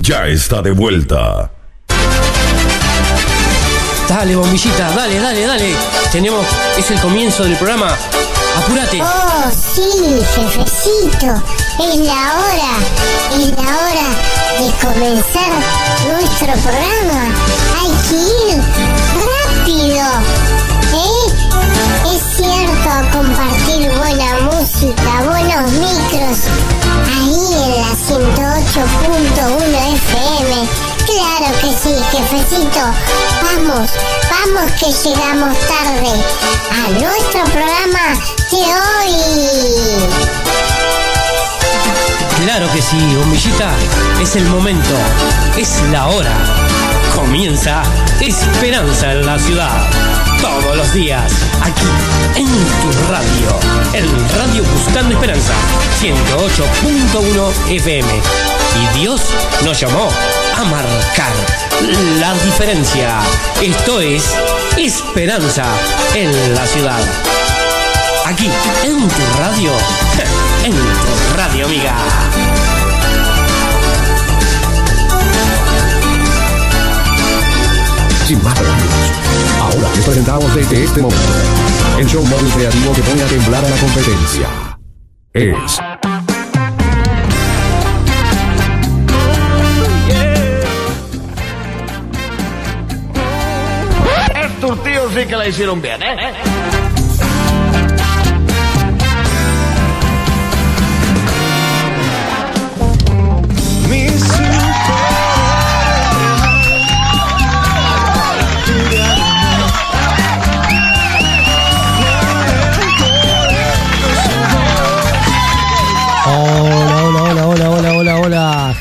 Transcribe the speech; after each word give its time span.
Ya 0.00 0.26
está 0.26 0.62
de 0.62 0.70
vuelta. 0.72 1.50
Dale, 4.08 4.36
bombillita, 4.36 4.90
dale, 4.90 5.18
dale, 5.20 5.46
dale. 5.46 5.74
Tenemos, 6.10 6.46
es 6.76 6.90
el 6.90 7.00
comienzo 7.00 7.44
del 7.44 7.56
programa. 7.56 7.96
Apúrate. 8.56 9.00
Oh, 9.02 9.50
sí, 9.50 9.82
jefecito. 10.34 11.42
Es 11.78 11.96
la 11.96 12.34
hora. 12.38 12.72
Es 13.32 13.48
la 13.56 13.62
hora 13.62 14.08
de 14.60 14.70
comenzar 14.80 15.52
nuestro 16.12 16.52
programa. 16.62 17.34
Hay 17.80 17.90
que 18.08 18.16
ir 18.16 18.62
rápido. 19.24 20.06
¿Eh? 20.94 21.42
Es 22.14 22.22
cierto, 22.36 23.16
compartir 23.16 23.90
buena 23.96 24.40
música, 24.50 25.22
buenos 25.24 25.72
micros. 25.72 26.38
La 27.74 27.94
108.1 27.94 28.34
FM. 29.94 30.68
Claro 31.06 31.48
que 31.62 31.70
sí, 31.72 31.94
jefecito. 32.10 32.80
Vamos, 33.42 33.90
vamos 34.30 34.72
que 34.72 34.92
llegamos 35.08 35.56
tarde 35.60 36.12
a 36.70 36.90
nuestro 36.90 37.44
programa 37.44 38.04
de 38.50 38.58
hoy. 38.58 39.12
Claro 42.44 42.70
que 42.74 42.82
sí, 42.82 42.98
bombillita. 43.16 43.70
Es 44.20 44.36
el 44.36 44.44
momento. 44.46 44.94
Es 45.56 45.80
la 45.90 46.08
hora. 46.08 46.61
Comienza 47.14 47.82
Esperanza 48.20 49.12
en 49.12 49.26
la 49.26 49.38
ciudad. 49.38 49.88
Todos 50.40 50.76
los 50.76 50.92
días, 50.92 51.32
aquí 51.60 51.86
en 52.36 52.46
tu 52.46 53.10
radio. 53.10 53.60
El 53.92 54.08
Radio 54.38 54.64
Buscando 54.64 55.14
Esperanza, 55.14 55.52
108.1 56.00 57.70
FM. 57.70 58.08
Y 58.14 58.98
Dios 58.98 59.20
nos 59.64 59.78
llamó 59.78 60.08
a 60.56 60.64
marcar 60.64 61.32
la 62.18 62.34
diferencia. 62.44 63.20
Esto 63.60 64.00
es 64.00 64.24
Esperanza 64.76 65.64
en 66.14 66.54
la 66.54 66.66
ciudad. 66.66 67.00
Aquí, 68.26 68.50
en 68.84 69.08
tu 69.08 69.38
radio. 69.38 69.70
En 70.64 70.70
tu 70.70 71.36
radio, 71.36 71.66
amiga. 71.66 72.61
Sin 78.26 78.42
más 78.44 78.58
preámbulos, 78.58 78.94
ahora 79.60 79.94
les 79.94 80.04
presentamos 80.04 80.54
desde 80.54 80.84
este 80.84 81.02
momento 81.02 81.22
el 81.98 82.06
show 82.06 82.24
móvil 82.24 82.50
creativo 82.52 82.92
que 82.92 83.02
pone 83.02 83.22
a 83.22 83.26
temblar 83.26 83.64
a 83.64 83.68
la 83.68 83.76
competencia. 83.76 84.48
Es 85.34 85.80
Estos 94.44 94.84
tíos 94.84 95.12
sí 95.14 95.26
que 95.26 95.36
la 95.36 95.48
hicieron 95.48 95.82
bien, 95.82 96.00
¿eh? 96.02 96.61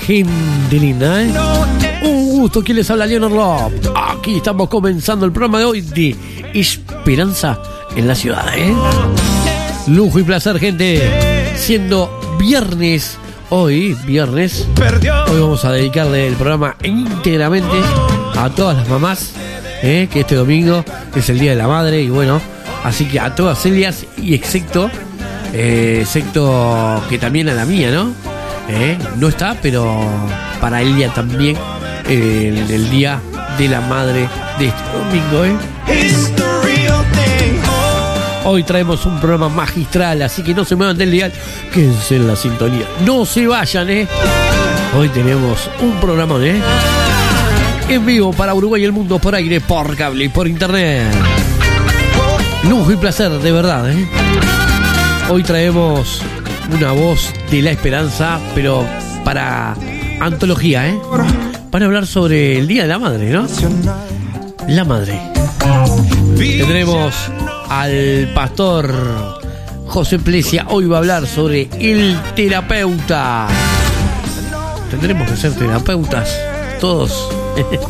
Gente 0.01 0.79
linda, 0.79 1.23
¿eh? 1.23 1.31
Un 2.03 2.39
gusto, 2.39 2.63
¿quién 2.63 2.77
les 2.77 2.89
habla? 2.89 3.05
Leonard 3.05 3.31
Love. 3.31 3.73
Aquí 3.95 4.37
estamos 4.37 4.67
comenzando 4.69 5.25
el 5.25 5.31
programa 5.31 5.59
de 5.59 5.65
hoy 5.65 5.81
de 5.81 6.15
Esperanza 6.53 7.59
en 7.95 8.07
la 8.07 8.15
ciudad, 8.15 8.45
¿eh? 8.57 8.73
Lujo 9.87 10.19
y 10.19 10.23
placer, 10.23 10.59
gente. 10.59 11.53
Siendo 11.55 12.37
viernes, 12.39 13.17
hoy, 13.49 13.95
viernes, 14.05 14.67
hoy 15.29 15.39
vamos 15.39 15.63
a 15.65 15.71
dedicarle 15.71 16.27
el 16.27 16.33
programa 16.33 16.75
íntegramente 16.83 17.77
a 18.35 18.49
todas 18.49 18.77
las 18.77 18.89
mamás, 18.89 19.33
¿eh? 19.83 20.09
que 20.11 20.21
este 20.21 20.35
domingo 20.35 20.83
es 21.15 21.29
el 21.29 21.37
Día 21.37 21.51
de 21.51 21.57
la 21.57 21.67
Madre 21.67 22.01
y 22.01 22.09
bueno, 22.09 22.41
así 22.83 23.05
que 23.05 23.19
a 23.19 23.35
todas 23.35 23.63
ellas 23.65 24.05
y 24.17 24.33
excepto 24.33 24.89
eh, 25.53 25.99
excepto 26.01 27.03
que 27.09 27.17
también 27.17 27.49
a 27.49 27.53
la 27.53 27.65
mía, 27.65 27.91
¿no? 27.91 28.30
Eh, 28.73 28.97
no 29.17 29.27
está, 29.27 29.55
pero 29.61 30.01
para 30.61 30.81
ella 30.81 31.13
también 31.13 31.57
eh, 32.07 32.53
el, 32.67 32.71
el 32.71 32.89
día 32.89 33.19
de 33.57 33.67
la 33.67 33.81
madre 33.81 34.29
de 34.57 34.67
este 34.67 34.81
domingo, 34.93 35.45
¿eh? 35.45 35.57
Hoy 38.45 38.63
traemos 38.63 39.05
un 39.05 39.19
programa 39.19 39.49
magistral, 39.49 40.21
así 40.21 40.41
que 40.41 40.53
no 40.53 40.65
se 40.65 40.75
muevan 40.75 40.97
del 40.97 41.11
dial, 41.11 41.31
quédense 41.73 42.15
en 42.15 42.27
la 42.27 42.35
sintonía. 42.35 42.85
No 43.05 43.25
se 43.25 43.45
vayan, 43.45 43.89
¿eh? 43.89 44.07
Hoy 44.97 45.09
tenemos 45.09 45.69
un 45.81 45.99
programa, 45.99 46.35
¿eh? 46.41 46.59
En 47.89 48.05
vivo 48.05 48.31
para 48.31 48.53
Uruguay 48.53 48.81
y 48.81 48.85
el 48.85 48.93
mundo 48.93 49.19
por 49.19 49.35
aire, 49.35 49.59
por 49.59 49.95
cable 49.95 50.25
y 50.25 50.29
por 50.29 50.47
internet. 50.47 51.03
Lujo 52.69 52.91
y 52.93 52.95
placer, 52.95 53.31
de 53.31 53.51
verdad, 53.51 53.91
¿eh? 53.91 54.07
Hoy 55.29 55.43
traemos 55.43 56.21
una 56.73 56.91
voz 56.91 57.33
de 57.49 57.61
la 57.61 57.71
esperanza, 57.71 58.39
pero 58.55 58.85
para 59.23 59.75
antología, 60.19 60.87
¿eh? 60.87 60.99
Para 61.69 61.85
hablar 61.85 62.07
sobre 62.07 62.57
el 62.57 62.67
Día 62.67 62.83
de 62.83 62.87
la 62.89 62.99
Madre, 62.99 63.29
¿no? 63.29 63.47
La 64.67 64.83
Madre. 64.83 65.19
Tendremos 66.37 67.13
al 67.69 68.31
pastor 68.33 68.93
José 69.87 70.19
Plesia. 70.19 70.65
Hoy 70.69 70.85
va 70.85 70.97
a 70.97 70.99
hablar 70.99 71.27
sobre 71.27 71.69
el 71.79 72.17
terapeuta. 72.35 73.47
Tendremos 74.89 75.29
que 75.29 75.37
ser 75.37 75.53
terapeutas, 75.53 76.37
todos. 76.79 77.29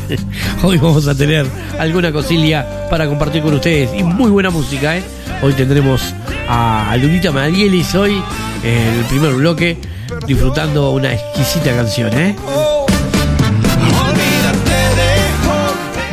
Hoy 0.63 0.77
vamos 0.77 1.07
a 1.07 1.15
tener 1.15 1.45
alguna 1.79 2.11
cosilla 2.11 2.87
para 2.89 3.07
compartir 3.07 3.43
con 3.43 3.53
ustedes 3.53 3.91
y 3.97 4.03
muy 4.03 4.31
buena 4.31 4.49
música, 4.49 4.97
¿eh? 4.97 5.03
Hoy 5.43 5.53
tendremos 5.53 6.13
a 6.53 6.97
Lunita 6.97 7.31
Marielis 7.31 7.95
hoy 7.95 8.21
en 8.61 8.99
el 8.99 9.05
primer 9.05 9.33
bloque 9.35 9.77
disfrutando 10.27 10.91
una 10.91 11.13
exquisita 11.13 11.73
canción, 11.73 12.11
¿eh? 12.13 12.35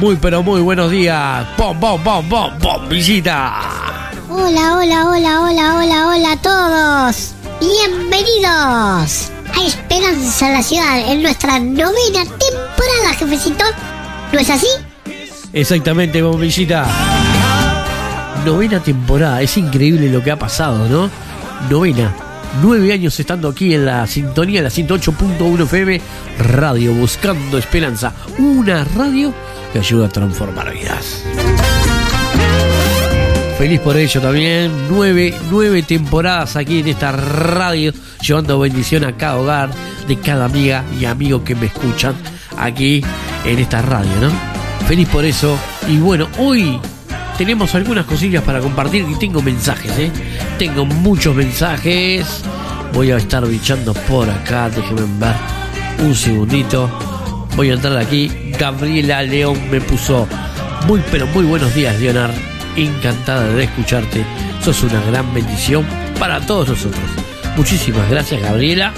Muy 0.01 0.15
pero 0.17 0.45
muy 0.45 0.61
buenos 0.61 0.93
días. 0.93 1.45
Pom, 1.57 1.81
pom, 1.81 2.01
pom, 2.05 2.29
pom, 2.29 2.57
pom, 2.61 2.89
visita. 2.89 4.13
Hola, 4.31 4.79
hola, 4.79 5.11
hola, 5.11 5.41
hola, 5.41 5.75
hola, 5.75 6.09
hola 6.09 6.33
a 6.33 6.37
todos. 6.37 7.35
Bienvenidos 7.59 9.33
a 9.57 9.67
Esperanza 9.67 10.51
la 10.51 10.63
Ciudad 10.63 11.01
en 11.11 11.23
nuestra 11.23 11.59
novena 11.59 12.23
temporada, 12.23 13.15
jefecito. 13.19 13.65
¿No 14.33 14.39
es 14.39 14.51
así? 14.51 14.69
Exactamente, 15.53 16.23
bombillita. 16.23 16.87
Novena 18.49 18.83
temporada. 18.83 19.43
Es 19.43 19.59
increíble 19.59 20.09
lo 20.09 20.25
que 20.25 20.31
ha 20.31 20.39
pasado, 20.39 20.89
¿no? 20.89 21.11
Novena. 21.69 22.15
Nueve 22.63 22.95
años 22.95 23.21
estando 23.21 23.47
aquí 23.51 23.75
en 23.75 23.85
la 23.85 24.07
sintonía 24.07 24.63
de 24.63 24.71
la 24.71 24.71
108.1 24.71 25.65
FM 25.65 26.01
Radio, 26.39 26.95
buscando 26.95 27.59
esperanza. 27.59 28.15
Una 28.39 28.85
radio 28.85 29.35
que 29.71 29.81
ayuda 29.81 30.07
a 30.07 30.09
transformar 30.09 30.73
vidas. 30.73 31.25
Feliz 33.59 33.81
por 33.81 33.99
ello 33.99 34.19
también. 34.19 34.73
Nueve, 34.89 35.35
nueve 35.51 35.83
temporadas 35.83 36.57
aquí 36.57 36.81
en 36.81 36.89
esta 36.89 37.13
radio, 37.13 37.93
llevando 38.23 38.61
bendición 38.61 39.05
a 39.05 39.15
cada 39.15 39.37
hogar 39.37 39.69
de 40.09 40.17
cada 40.21 40.47
amiga 40.47 40.85
y 40.99 41.05
amigo 41.05 41.45
que 41.45 41.55
me 41.55 41.67
escuchan 41.67 42.15
aquí 42.57 43.05
en 43.45 43.59
esta 43.59 43.83
radio, 43.83 44.13
¿no? 44.23 44.31
Feliz 44.87 45.07
por 45.11 45.27
eso. 45.27 45.55
Y 45.87 45.99
bueno, 45.99 46.29
hoy 46.39 46.81
tenemos 47.39 47.73
algunas 47.77 48.05
cosillas 48.05 48.43
para 48.43 48.59
compartir 48.59 49.07
y 49.09 49.15
tengo 49.15 49.41
mensajes, 49.41 49.97
¿eh? 49.97 50.11
Tengo 50.59 50.85
muchos 50.85 51.37
mensajes. 51.37 52.43
Voy 52.93 53.13
a 53.13 53.17
estar 53.17 53.47
bichando 53.47 53.95
por 53.95 54.29
acá, 54.29 54.69
déjenme 54.69 55.03
ver 55.21 55.35
un 56.05 56.15
segundito. 56.17 56.91
Voy 57.55 57.71
a 57.71 57.75
entrar 57.75 57.97
aquí. 57.97 58.29
Gabriela 58.59 59.23
León 59.23 59.57
me 59.71 59.81
puso 59.81 60.27
muy, 60.89 61.01
pero 61.13 61.29
muy 61.29 61.45
buenos 61.45 61.73
días, 61.77 61.99
Leonard. 62.01 62.33
Encantada 62.75 63.47
de 63.47 63.65
escucharte. 63.65 64.25
Sos 64.61 64.83
una 64.83 65.01
gran 65.05 65.33
bendición 65.33 65.87
para 66.19 66.41
todos 66.41 66.71
nosotros. 66.71 67.05
Muchísimas 67.57 68.11
gracias, 68.11 68.43
Gabriela. 68.43 68.93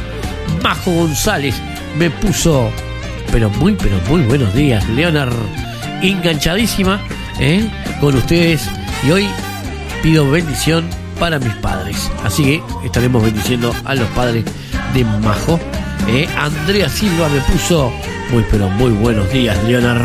Majo 0.62 0.92
González 0.92 1.60
me 1.98 2.10
puso, 2.10 2.70
pero 3.30 3.50
muy, 3.50 3.74
pero 3.74 4.00
muy 4.08 4.22
buenos 4.22 4.54
días, 4.54 4.88
Leonard. 4.88 5.34
Enganchadísima 6.00 6.98
¿eh? 7.38 7.68
con 8.00 8.14
ustedes. 8.16 8.68
Y 9.06 9.10
hoy 9.10 9.28
pido 10.02 10.30
bendición 10.30 10.88
para 11.18 11.38
mis 11.38 11.54
padres. 11.56 12.10
Así 12.24 12.44
que 12.44 12.62
estaremos 12.84 13.22
bendiciendo 13.22 13.74
a 13.84 13.94
los 13.94 14.08
padres 14.08 14.44
de 14.94 15.04
Majo. 15.04 15.60
Eh, 16.08 16.28
Andrea 16.36 16.88
Silva 16.88 17.28
me 17.28 17.40
puso 17.40 17.92
muy 18.32 18.44
pero 18.50 18.68
muy 18.68 18.90
buenos 18.92 19.30
días, 19.30 19.62
Leonard. 19.64 20.02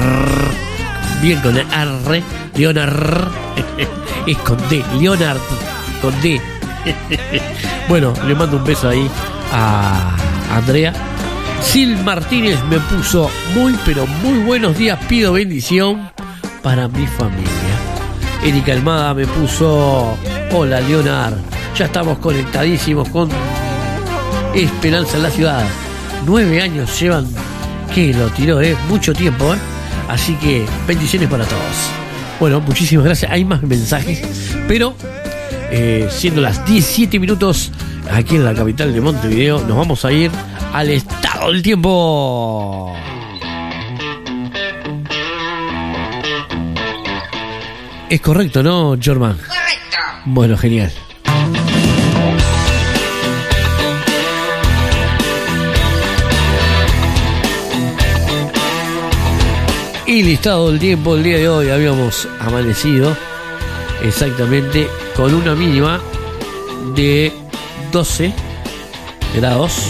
Bien 1.22 1.40
con 1.42 1.58
el 1.58 1.66
R, 1.72 2.24
Leonard. 2.56 3.28
es 4.28 4.38
con 4.40 4.58
D, 4.70 4.84
Leonard, 5.00 5.40
con 6.02 6.22
D. 6.22 6.42
bueno, 7.90 8.14
le 8.28 8.36
mando 8.36 8.58
un 8.58 8.64
beso 8.64 8.90
ahí 8.90 9.10
a 9.52 10.16
Andrea. 10.52 10.94
Sil 11.64 11.98
Martínez 12.04 12.60
me 12.70 12.80
puso 12.80 13.32
muy 13.56 13.76
pero 13.86 14.06
muy 14.06 14.40
buenos 14.40 14.78
días, 14.78 15.00
pido 15.08 15.34
bendición 15.34 16.15
para 16.66 16.88
mi 16.88 17.06
familia. 17.06 17.76
Erika 18.44 18.72
Almada 18.72 19.14
me 19.14 19.28
puso, 19.28 20.18
hola 20.52 20.82
Leonard, 20.82 21.36
ya 21.78 21.86
estamos 21.86 22.18
conectadísimos 22.18 23.08
con 23.10 23.30
Esperanza 24.56 25.18
en 25.18 25.24
la 25.24 25.30
ciudad. 25.30 25.64
Nueve 26.26 26.64
años 26.64 27.00
llevan 27.00 27.28
que 27.94 28.16
lo 28.16 28.30
tiró, 28.30 28.60
¿eh? 28.62 28.76
Mucho 28.90 29.14
tiempo, 29.14 29.54
¿eh? 29.54 29.58
Así 30.10 30.34
que 30.38 30.66
bendiciones 30.88 31.30
para 31.30 31.46
todos. 31.46 31.92
Bueno, 32.40 32.60
muchísimas 32.62 33.06
gracias. 33.06 33.32
Hay 33.32 33.46
más 33.46 33.62
mensajes, 33.62 34.24
pero 34.68 34.96
eh, 35.70 36.08
siendo 36.10 36.42
las 36.42 36.66
17 36.66 37.20
minutos 37.20 37.72
aquí 38.12 38.38
en 38.38 38.44
la 38.44 38.56
capital 38.56 38.92
de 38.92 39.02
Montevideo, 39.02 39.60
nos 39.68 39.78
vamos 39.78 40.04
a 40.04 40.12
ir 40.12 40.32
al 40.74 40.90
estado 40.90 41.52
del 41.52 41.62
tiempo. 41.62 42.92
Es 48.16 48.22
correcto, 48.22 48.64
¿no, 48.64 48.96
Jorman? 49.04 49.36
Correcto. 49.36 49.98
Bueno, 50.24 50.58
genial. 50.58 50.90
Y 60.06 60.24
listado 60.24 60.70
el 60.70 60.80
tiempo, 60.80 61.16
el 61.18 61.24
día 61.24 61.40
de 61.40 61.50
hoy 61.50 61.70
habíamos 61.70 62.26
amanecido 62.40 63.18
exactamente 64.02 64.88
con 65.14 65.34
una 65.34 65.54
mínima 65.54 66.00
de 66.96 67.34
12 67.92 68.34
grados. 69.36 69.88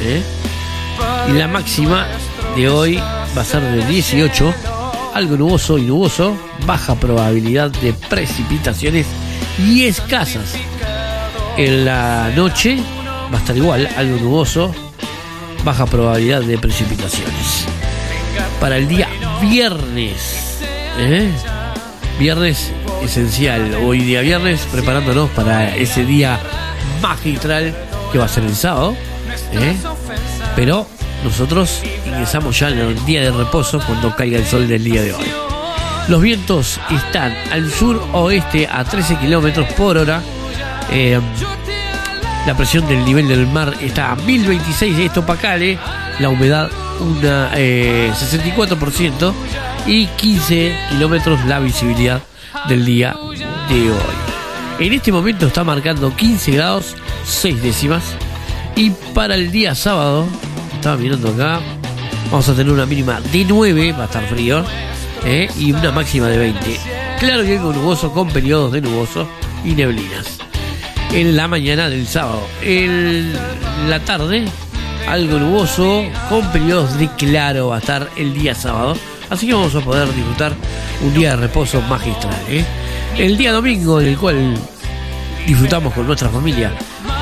¿eh? 0.00 0.20
Y 1.28 1.32
la 1.34 1.46
máxima 1.46 2.08
de 2.56 2.68
hoy 2.68 2.96
va 2.96 3.42
a 3.42 3.44
ser 3.44 3.62
de 3.62 3.86
18, 3.86 4.54
algo 5.14 5.36
nuboso 5.36 5.78
y 5.78 5.82
nuboso, 5.82 6.36
baja 6.66 6.94
probabilidad 6.94 7.70
de 7.70 7.92
precipitaciones 7.92 9.06
y 9.58 9.84
escasas. 9.84 10.54
En 11.56 11.84
la 11.84 12.30
noche 12.34 12.78
va 13.32 13.38
a 13.38 13.40
estar 13.40 13.56
igual, 13.56 13.88
algo 13.96 14.16
nuboso, 14.18 14.74
baja 15.64 15.86
probabilidad 15.86 16.42
de 16.42 16.58
precipitaciones. 16.58 17.66
Para 18.60 18.76
el 18.76 18.88
día 18.88 19.08
viernes, 19.40 20.60
¿eh? 20.98 21.30
viernes 22.18 22.72
esencial, 23.02 23.74
hoy 23.84 24.00
día 24.00 24.20
viernes, 24.20 24.66
preparándonos 24.70 25.30
para 25.30 25.76
ese 25.76 26.04
día 26.04 26.38
magistral 27.02 27.74
que 28.12 28.18
va 28.18 28.26
a 28.26 28.28
ser 28.28 28.44
el 28.44 28.54
sábado, 28.54 28.94
¿eh? 29.52 29.76
pero 30.54 30.86
nosotros 31.24 31.82
ingresamos 32.06 32.58
ya 32.58 32.68
en 32.68 32.78
el 32.78 33.04
día 33.04 33.22
de 33.22 33.30
reposo 33.30 33.80
cuando 33.86 34.14
caiga 34.14 34.38
el 34.38 34.46
sol 34.46 34.66
del 34.66 34.84
día 34.84 35.02
de 35.02 35.12
hoy. 35.12 35.26
Los 36.08 36.22
vientos 36.22 36.80
están 36.90 37.34
al 37.52 37.70
sur 37.70 38.02
oeste 38.12 38.68
a 38.70 38.84
13 38.84 39.16
kilómetros 39.16 39.72
por 39.74 39.96
hora. 39.96 40.22
Eh, 40.90 41.20
la 42.46 42.56
presión 42.56 42.86
del 42.88 43.04
nivel 43.04 43.28
del 43.28 43.46
mar 43.46 43.74
está 43.80 44.12
a 44.12 44.16
1026 44.16 44.98
hectopascales. 44.98 45.78
La 46.18 46.28
humedad 46.28 46.70
una 47.00 47.50
eh, 47.54 48.10
64% 48.12 49.32
y 49.86 50.06
15 50.06 50.76
kilómetros 50.90 51.44
la 51.46 51.58
visibilidad 51.58 52.22
del 52.68 52.84
día 52.84 53.16
de 53.68 53.90
hoy. 53.90 54.30
En 54.78 54.92
este 54.92 55.12
momento 55.12 55.46
está 55.46 55.64
marcando 55.64 56.14
15 56.14 56.52
grados 56.52 56.96
6 57.24 57.62
décimas 57.62 58.02
y 58.76 58.90
para 59.14 59.34
el 59.34 59.50
día 59.50 59.74
sábado, 59.74 60.26
estaba 60.80 60.96
mirando 60.96 61.28
acá, 61.28 61.60
vamos 62.30 62.48
a 62.48 62.54
tener 62.54 62.72
una 62.72 62.86
mínima 62.86 63.20
de 63.20 63.44
9, 63.44 63.92
va 63.92 64.04
a 64.04 64.06
estar 64.06 64.26
frío, 64.28 64.64
¿eh? 65.26 65.46
y 65.58 65.72
una 65.72 65.90
máxima 65.90 66.26
de 66.28 66.38
20. 66.38 66.80
Claro 67.18 67.44
que 67.44 67.58
algo 67.58 67.74
nuboso 67.74 68.10
con 68.12 68.30
periodos 68.30 68.72
de 68.72 68.80
nuboso 68.80 69.28
y 69.62 69.74
neblinas. 69.74 70.38
En 71.12 71.36
la 71.36 71.48
mañana 71.48 71.90
del 71.90 72.06
sábado, 72.06 72.42
en 72.62 73.34
la 73.88 74.00
tarde, 74.00 74.46
algo 75.06 75.38
nuboso 75.38 76.02
con 76.30 76.50
periodos 76.50 76.98
de 76.98 77.08
claro 77.10 77.68
va 77.68 77.76
a 77.76 77.80
estar 77.80 78.08
el 78.16 78.32
día 78.32 78.54
sábado. 78.54 78.96
Así 79.28 79.46
que 79.46 79.52
vamos 79.52 79.74
a 79.74 79.80
poder 79.80 80.10
disfrutar 80.14 80.54
un 81.02 81.12
día 81.12 81.32
de 81.32 81.36
reposo 81.36 81.82
magistral. 81.82 82.34
¿eh? 82.48 82.64
El 83.18 83.36
día 83.36 83.52
domingo, 83.52 84.00
en 84.00 84.06
el 84.08 84.16
cual 84.16 84.54
disfrutamos 85.46 85.92
con 85.92 86.06
nuestra 86.06 86.30
familia, 86.30 86.72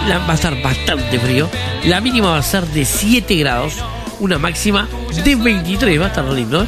la- 0.07 0.19
va 0.19 0.33
a 0.33 0.35
estar 0.35 0.61
bastante 0.63 1.19
frío. 1.19 1.49
La 1.85 2.01
mínima 2.01 2.31
va 2.31 2.39
a 2.39 2.43
ser 2.43 2.67
de 2.67 2.85
7 2.85 3.35
grados, 3.37 3.75
una 4.21 4.39
máxima 4.39 4.89
de 5.25 5.35
23. 5.37 6.01
Va 6.01 6.05
a 6.07 6.09
estar 6.09 6.25
lindo. 6.27 6.63
¿eh? 6.63 6.67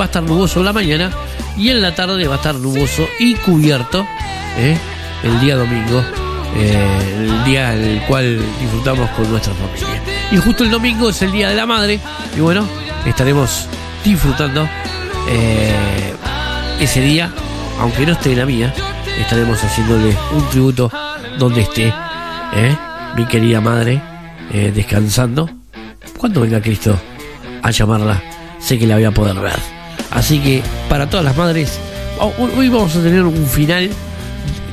Va 0.00 0.04
a 0.04 0.06
estar 0.06 0.22
nuboso 0.22 0.60
en 0.60 0.64
la 0.66 0.72
mañana 0.72 1.10
y 1.56 1.68
en 1.68 1.82
la 1.82 1.94
tarde 1.94 2.26
va 2.26 2.34
a 2.34 2.36
estar 2.38 2.54
nuboso 2.54 3.06
y 3.18 3.34
cubierto 3.34 4.06
¿eh? 4.58 4.76
el 5.22 5.40
día 5.40 5.56
domingo. 5.56 6.02
eh, 6.56 7.16
el 7.18 7.44
día 7.44 7.74
en 7.74 7.82
el 7.84 8.00
cual 8.02 8.38
disfrutamos 8.60 9.08
con 9.10 9.30
nuestra 9.30 9.52
familia. 9.54 10.02
Y 10.30 10.36
justo 10.38 10.64
el 10.64 10.70
domingo 10.70 11.10
es 11.10 11.20
el 11.22 11.32
día 11.32 11.48
de 11.50 11.54
la 11.56 11.66
madre. 11.66 11.98
Y 12.36 12.40
bueno, 12.40 12.66
estaremos 13.06 13.66
disfrutando 14.04 14.68
ese 16.80 17.00
día, 17.00 17.30
aunque 17.80 18.04
no 18.06 18.12
esté 18.12 18.32
en 18.32 18.38
la 18.38 18.46
mía, 18.46 18.74
estaremos 19.20 19.62
haciéndole 19.62 20.16
un 20.32 20.48
tributo 20.50 20.90
donde 21.38 21.60
esté, 21.62 21.92
¿eh? 22.54 22.76
mi 23.16 23.26
querida 23.26 23.60
madre, 23.60 24.00
eh, 24.52 24.72
descansando. 24.74 25.50
Cuando 26.16 26.40
venga 26.40 26.60
Cristo 26.60 26.98
a 27.62 27.70
llamarla, 27.70 28.22
sé 28.58 28.78
que 28.78 28.86
la 28.86 28.94
voy 28.94 29.04
a 29.04 29.10
poder 29.10 29.36
ver. 29.36 29.58
Así 30.10 30.38
que 30.38 30.62
para 30.88 31.08
todas 31.08 31.24
las 31.24 31.36
madres, 31.36 31.78
hoy 32.18 32.50
hoy 32.56 32.68
vamos 32.68 32.94
a 32.96 33.02
tener 33.02 33.22
un 33.24 33.46
final 33.46 33.90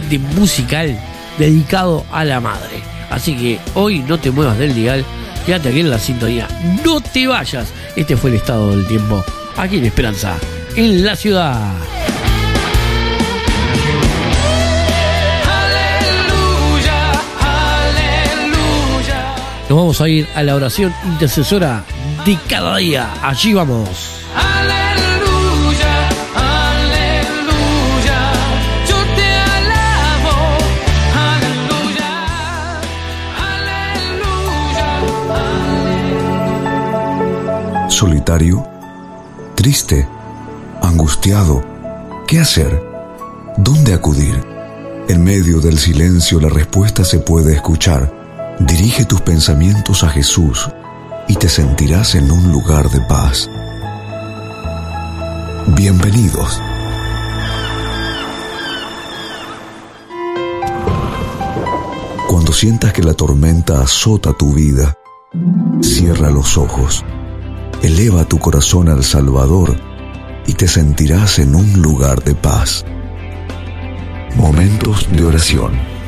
de 0.10 0.20
musical 0.20 1.00
dedicado 1.38 2.06
a 2.12 2.26
la 2.26 2.40
madre. 2.40 2.82
Así 3.10 3.36
que 3.36 3.60
hoy 3.74 4.00
no 4.00 4.20
te 4.20 4.32
muevas 4.32 4.58
del 4.58 4.76
dial, 4.76 5.04
quédate 5.46 5.70
aquí 5.70 5.80
en 5.80 5.90
la 5.90 6.00
sintonía, 6.00 6.48
no 6.86 7.02
te 7.02 7.28
vayas. 7.28 7.70
Este 7.96 8.16
fue 8.16 8.30
el 8.30 8.38
estado 8.38 8.72
del 8.72 8.88
tiempo 8.88 9.24
aquí 9.58 9.78
en 9.78 9.86
Esperanza, 9.86 10.36
en 10.76 11.04
la 11.04 11.16
ciudad. 11.16 11.74
Nos 19.70 19.78
vamos 19.78 20.02
a 20.02 20.10
ir 20.10 20.28
a 20.34 20.42
la 20.42 20.56
oración 20.56 20.92
intercesora 21.06 21.86
de 22.26 22.40
cada 22.50 22.78
día. 22.78 23.14
Allí 23.22 23.54
vamos. 23.54 23.88
Aleluya, 24.36 26.10
aleluya, 26.36 28.20
yo 28.90 28.98
te 29.16 29.32
alabo, 29.58 30.58
aleluya, 31.30 32.10
aleluya. 37.78 37.90
solitario, 37.90 38.68
triste, 39.54 40.08
angustiado. 40.82 41.64
¿Qué 42.28 42.40
hacer? 42.40 42.82
¿Dónde 43.58 43.94
acudir? 43.94 44.44
En 45.08 45.24
medio 45.24 45.60
del 45.60 45.78
silencio 45.78 46.40
la 46.40 46.50
respuesta 46.50 47.06
se 47.06 47.20
puede 47.20 47.54
escuchar. 47.54 48.19
Dirige 48.60 49.06
tus 49.06 49.22
pensamientos 49.22 50.04
a 50.04 50.10
Jesús 50.10 50.70
y 51.30 51.36
te 51.36 51.48
sentirás 51.48 52.16
en 52.16 52.30
un 52.30 52.52
lugar 52.52 52.90
de 52.90 53.00
paz. 53.00 53.50
Bienvenidos. 55.68 56.62
Cuando 62.28 62.52
sientas 62.52 62.92
que 62.92 63.02
la 63.02 63.14
tormenta 63.14 63.82
azota 63.82 64.34
tu 64.34 64.54
vida, 64.54 64.98
cierra 65.82 66.30
los 66.30 66.58
ojos, 66.58 67.06
eleva 67.82 68.26
tu 68.26 68.40
corazón 68.40 68.90
al 68.90 69.06
Salvador 69.06 69.78
y 70.46 70.54
te 70.54 70.68
sentirás 70.68 71.40
en 71.40 71.56
un 71.56 71.82
lugar 71.82 72.24
de 72.26 72.36
paz. 72.36 72.84
Momentos 74.36 75.08
de 75.12 75.24
oración. 75.24 75.99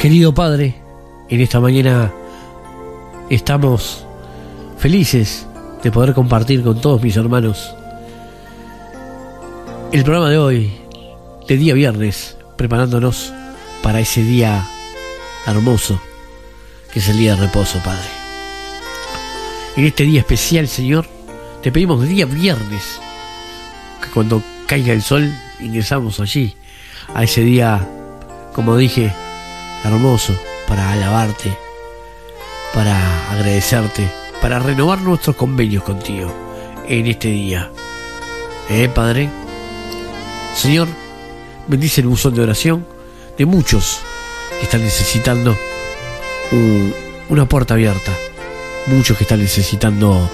Querido 0.00 0.32
Padre, 0.32 0.76
en 1.28 1.42
esta 1.42 1.60
mañana 1.60 2.10
estamos 3.28 4.06
felices 4.78 5.46
de 5.82 5.92
poder 5.92 6.14
compartir 6.14 6.62
con 6.62 6.80
todos 6.80 7.02
mis 7.02 7.18
hermanos 7.18 7.74
el 9.92 10.02
programa 10.02 10.30
de 10.30 10.38
hoy, 10.38 10.72
de 11.46 11.56
día 11.58 11.74
viernes, 11.74 12.38
preparándonos 12.56 13.30
para 13.82 14.00
ese 14.00 14.22
día 14.22 14.66
hermoso, 15.46 16.00
que 16.94 17.00
es 17.00 17.08
el 17.10 17.18
día 17.18 17.36
de 17.36 17.42
reposo, 17.42 17.78
Padre. 17.84 18.08
En 19.76 19.84
este 19.84 20.04
día 20.04 20.20
especial, 20.20 20.66
Señor, 20.66 21.04
te 21.62 21.70
pedimos 21.70 22.08
día 22.08 22.24
viernes, 22.24 22.98
que 24.02 24.08
cuando 24.08 24.42
caiga 24.64 24.94
el 24.94 25.02
sol 25.02 25.30
ingresamos 25.60 26.20
allí, 26.20 26.56
a 27.14 27.22
ese 27.22 27.42
día, 27.42 27.86
como 28.54 28.78
dije, 28.78 29.12
hermoso, 29.84 30.34
para 30.68 30.92
alabarte, 30.92 31.56
para 32.74 33.30
agradecerte, 33.32 34.10
para 34.40 34.58
renovar 34.58 35.00
nuestros 35.00 35.36
convenios 35.36 35.82
contigo 35.82 36.32
en 36.86 37.06
este 37.06 37.28
día. 37.28 37.70
¿Eh, 38.68 38.88
Padre? 38.88 39.28
Señor, 40.54 40.88
bendice 41.66 42.00
el 42.00 42.08
buzón 42.08 42.34
de 42.34 42.42
oración 42.42 42.86
de 43.36 43.46
muchos 43.46 44.00
que 44.58 44.64
están 44.64 44.82
necesitando 44.82 45.56
un- 46.52 46.94
una 47.28 47.46
puerta 47.46 47.74
abierta, 47.74 48.12
muchos 48.86 49.16
que 49.16 49.24
están 49.24 49.40
necesitando 49.40 50.28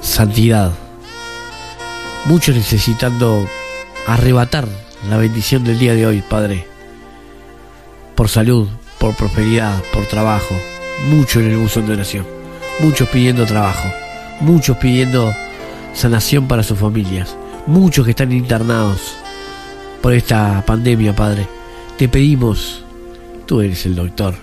santidad, 0.00 0.72
muchos 2.26 2.54
necesitando 2.54 3.48
arrebatar 4.06 4.66
la 5.08 5.16
bendición 5.16 5.64
del 5.64 5.78
día 5.78 5.94
de 5.94 6.06
hoy, 6.06 6.22
Padre, 6.22 6.66
por 8.16 8.30
salud, 8.30 8.66
por 8.98 9.14
prosperidad, 9.14 9.80
por 9.92 10.06
trabajo, 10.06 10.56
mucho 11.10 11.38
en 11.38 11.50
el 11.50 11.58
buzón 11.58 11.86
de 11.86 11.92
oración, 11.92 12.26
muchos 12.80 13.08
pidiendo 13.10 13.44
trabajo, 13.44 13.88
muchos 14.40 14.76
pidiendo 14.78 15.32
sanación 15.92 16.48
para 16.48 16.62
sus 16.62 16.78
familias, 16.78 17.36
muchos 17.66 18.04
que 18.04 18.10
están 18.10 18.32
internados 18.32 19.16
por 20.02 20.14
esta 20.14 20.64
pandemia, 20.66 21.14
Padre. 21.14 21.46
Te 21.98 22.08
pedimos, 22.08 22.82
tú 23.46 23.60
eres 23.60 23.84
el 23.84 23.94
doctor, 23.94 24.34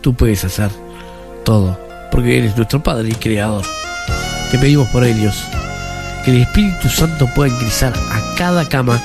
tú 0.00 0.14
puedes 0.14 0.44
hacer 0.44 0.70
todo, 1.44 1.78
porque 2.12 2.38
eres 2.38 2.56
nuestro 2.56 2.80
Padre 2.80 3.08
y 3.10 3.14
Creador. 3.14 3.64
Te 4.52 4.58
pedimos 4.58 4.88
por 4.88 5.04
ellos, 5.04 5.34
que 6.24 6.30
el 6.30 6.42
Espíritu 6.42 6.88
Santo 6.88 7.28
pueda 7.34 7.52
ingresar 7.52 7.92
a 7.92 8.34
cada 8.36 8.68
cama, 8.68 9.02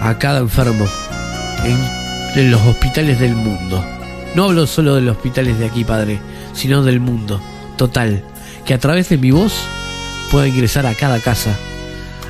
a 0.00 0.16
cada 0.18 0.38
enfermo, 0.38 0.86
en, 1.64 2.05
en 2.34 2.50
los 2.50 2.60
hospitales 2.62 3.20
del 3.20 3.34
mundo. 3.34 3.84
No 4.34 4.44
hablo 4.44 4.66
solo 4.66 4.94
de 4.94 5.00
los 5.00 5.16
hospitales 5.16 5.58
de 5.58 5.66
aquí, 5.66 5.84
Padre, 5.84 6.18
sino 6.52 6.82
del 6.82 7.00
mundo 7.00 7.40
total, 7.76 8.24
que 8.64 8.74
a 8.74 8.78
través 8.78 9.08
de 9.08 9.18
mi 9.18 9.30
voz 9.30 9.54
pueda 10.30 10.48
ingresar 10.48 10.86
a 10.86 10.94
cada 10.94 11.20
casa, 11.20 11.56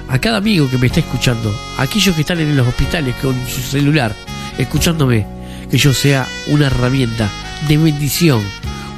a 0.08 0.18
cada 0.20 0.38
amigo 0.38 0.68
que 0.70 0.78
me 0.78 0.86
está 0.86 1.00
escuchando, 1.00 1.52
a 1.78 1.82
aquellos 1.82 2.14
que 2.14 2.20
están 2.20 2.38
en 2.40 2.56
los 2.56 2.68
hospitales 2.68 3.14
con 3.16 3.34
su 3.48 3.60
celular, 3.60 4.14
escuchándome, 4.58 5.26
que 5.70 5.78
yo 5.78 5.92
sea 5.92 6.26
una 6.48 6.66
herramienta 6.66 7.30
de 7.68 7.76
bendición, 7.76 8.42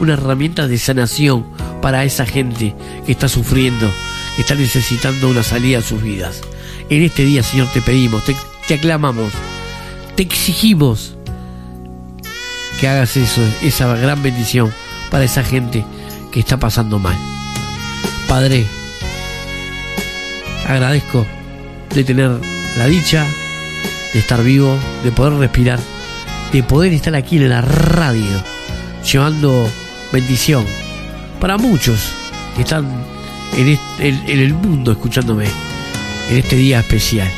una 0.01 0.15
herramienta 0.15 0.67
de 0.67 0.79
sanación 0.79 1.47
para 1.81 2.05
esa 2.05 2.27
gente 2.27 2.75
que 3.07 3.13
está 3.13 3.29
sufriendo, 3.29 3.91
que 4.37 4.43
está 4.43 4.55
necesitando 4.55 5.29
una 5.29 5.43
salida 5.43 5.79
a 5.79 5.83
sus 5.83 6.03
vidas. 6.03 6.41
En 6.91 7.03
este 7.03 7.25
día, 7.25 7.43
Señor, 7.43 7.69
te 7.73 7.81
pedimos, 7.81 8.25
te, 8.25 8.37
te 8.67 8.75
aclamamos, 8.75 9.33
te 10.19 10.25
exigimos 10.25 11.15
que 12.81 12.89
hagas 12.89 13.17
eso, 13.17 13.41
esa 13.63 13.95
gran 13.95 14.21
bendición 14.21 14.75
para 15.13 15.23
esa 15.23 15.45
gente 15.45 15.85
que 16.33 16.41
está 16.41 16.57
pasando 16.57 16.99
mal. 16.99 17.17
Padre, 18.27 18.67
agradezco 20.67 21.25
de 21.95 22.03
tener 22.03 22.33
la 22.77 22.87
dicha 22.89 23.25
de 24.13 24.19
estar 24.19 24.43
vivo, 24.43 24.77
de 25.05 25.13
poder 25.13 25.35
respirar, 25.35 25.79
de 26.53 26.65
poder 26.65 26.93
estar 26.95 27.15
aquí 27.15 27.37
en 27.37 27.51
la 27.51 27.61
radio, 27.61 28.43
llevando 29.05 29.71
bendición 30.13 30.67
para 31.41 31.59
muchos 31.59 32.13
que 32.57 32.63
están 32.63 32.89
en, 33.57 33.79
el 34.27 34.53
mundo 34.53 34.91
escuchándome 34.91 35.47
en 36.29 36.39
este 36.39 36.57
día 36.57 36.81
especial. 36.81 37.31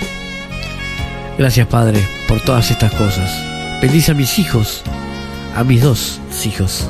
Gracias 1.41 1.69
Padre 1.69 2.07
por 2.29 2.43
todas 2.43 2.71
estas 2.71 2.93
cosas. 2.93 3.33
Bendice 3.81 4.11
a 4.11 4.15
mis 4.15 4.39
hijos, 4.39 4.83
a 5.57 5.65
mis 5.65 5.81
dos 5.81 6.21
hijos, 6.45 6.87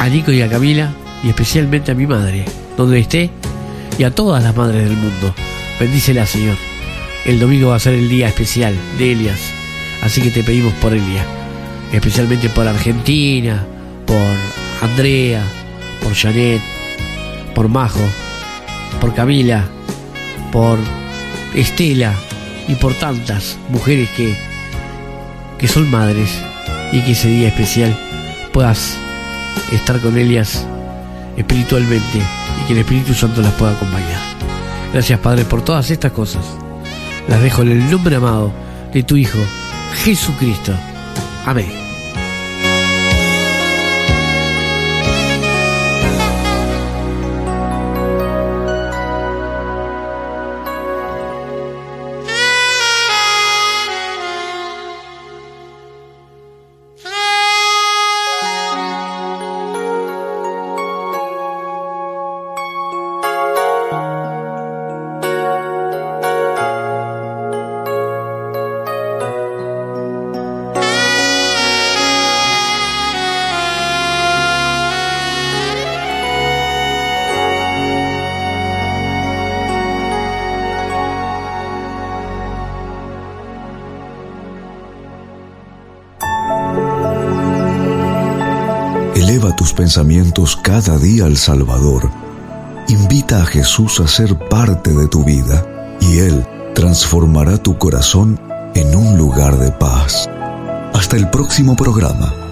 a 0.00 0.08
Nico 0.08 0.32
y 0.32 0.40
a 0.40 0.48
Camila 0.48 0.94
y 1.22 1.28
especialmente 1.28 1.92
a 1.92 1.94
mi 1.94 2.06
madre, 2.06 2.46
donde 2.78 2.98
esté, 2.98 3.30
y 3.98 4.04
a 4.04 4.14
todas 4.14 4.42
las 4.42 4.56
madres 4.56 4.88
del 4.88 4.96
mundo. 4.96 5.34
Bendícela, 5.78 6.24
Señor. 6.24 6.56
El 7.26 7.38
domingo 7.38 7.68
va 7.68 7.76
a 7.76 7.78
ser 7.78 7.92
el 7.92 8.08
día 8.08 8.28
especial 8.28 8.74
de 8.96 9.12
Elias, 9.12 9.40
así 10.00 10.22
que 10.22 10.30
te 10.30 10.42
pedimos 10.42 10.72
por 10.80 10.94
Elias, 10.94 11.26
especialmente 11.92 12.48
por 12.48 12.66
Argentina, 12.66 13.66
por 14.06 14.34
Andrea, 14.80 15.42
por 16.02 16.14
Janet, 16.14 16.62
por 17.54 17.68
Majo, 17.68 18.08
por 18.98 19.12
Camila, 19.12 19.66
por 20.50 20.78
Estela 21.54 22.14
y 22.68 22.74
por 22.74 22.94
tantas 22.94 23.58
mujeres 23.68 24.08
que, 24.10 24.36
que 25.58 25.68
son 25.68 25.90
madres 25.90 26.30
y 26.92 27.00
que 27.00 27.12
ese 27.12 27.28
día 27.28 27.48
especial 27.48 27.96
puedas 28.52 28.96
estar 29.72 30.00
con 30.00 30.16
ellas 30.18 30.66
espiritualmente 31.36 32.18
y 32.62 32.66
que 32.66 32.72
el 32.72 32.78
Espíritu 32.80 33.14
Santo 33.14 33.42
las 33.42 33.52
pueda 33.52 33.72
acompañar. 33.72 34.20
Gracias 34.92 35.18
Padre 35.18 35.44
por 35.44 35.62
todas 35.62 35.90
estas 35.90 36.12
cosas. 36.12 36.44
Las 37.28 37.42
dejo 37.42 37.62
en 37.62 37.72
el 37.72 37.90
nombre 37.90 38.16
amado 38.16 38.52
de 38.92 39.02
tu 39.02 39.16
Hijo, 39.16 39.38
Jesucristo. 40.04 40.72
Amén. 41.46 41.83
Tus 89.56 89.72
pensamientos 89.72 90.56
cada 90.56 90.98
día 90.98 91.26
al 91.26 91.36
Salvador. 91.36 92.10
Invita 92.88 93.42
a 93.42 93.46
Jesús 93.46 94.00
a 94.00 94.08
ser 94.08 94.36
parte 94.48 94.92
de 94.92 95.06
tu 95.06 95.24
vida 95.24 95.64
y 96.00 96.18
Él 96.18 96.44
transformará 96.74 97.56
tu 97.58 97.78
corazón 97.78 98.38
en 98.74 98.96
un 98.96 99.16
lugar 99.16 99.58
de 99.58 99.70
paz. 99.70 100.28
Hasta 100.92 101.16
el 101.16 101.30
próximo 101.30 101.76
programa. 101.76 102.43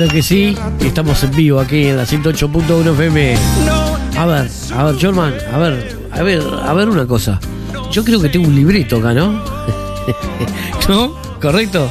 Claro 0.00 0.14
que 0.14 0.22
sí, 0.22 0.56
estamos 0.80 1.22
en 1.24 1.30
vivo 1.32 1.60
aquí 1.60 1.88
en 1.88 1.98
la 1.98 2.04
108.1 2.04 2.94
FM. 2.94 3.36
A 4.16 4.24
ver, 4.24 4.50
a 4.74 4.84
ver, 4.84 4.96
Jorman, 4.98 5.34
a 5.52 5.58
ver, 5.58 5.98
a 6.10 6.22
ver, 6.22 6.42
a 6.64 6.72
ver 6.72 6.88
una 6.88 7.06
cosa. 7.06 7.38
Yo 7.92 8.02
creo 8.02 8.18
que 8.18 8.30
tengo 8.30 8.48
un 8.48 8.54
libreto 8.54 8.96
acá, 8.96 9.12
¿no? 9.12 9.32
¿No? 10.88 11.14
¿Correcto? 11.38 11.90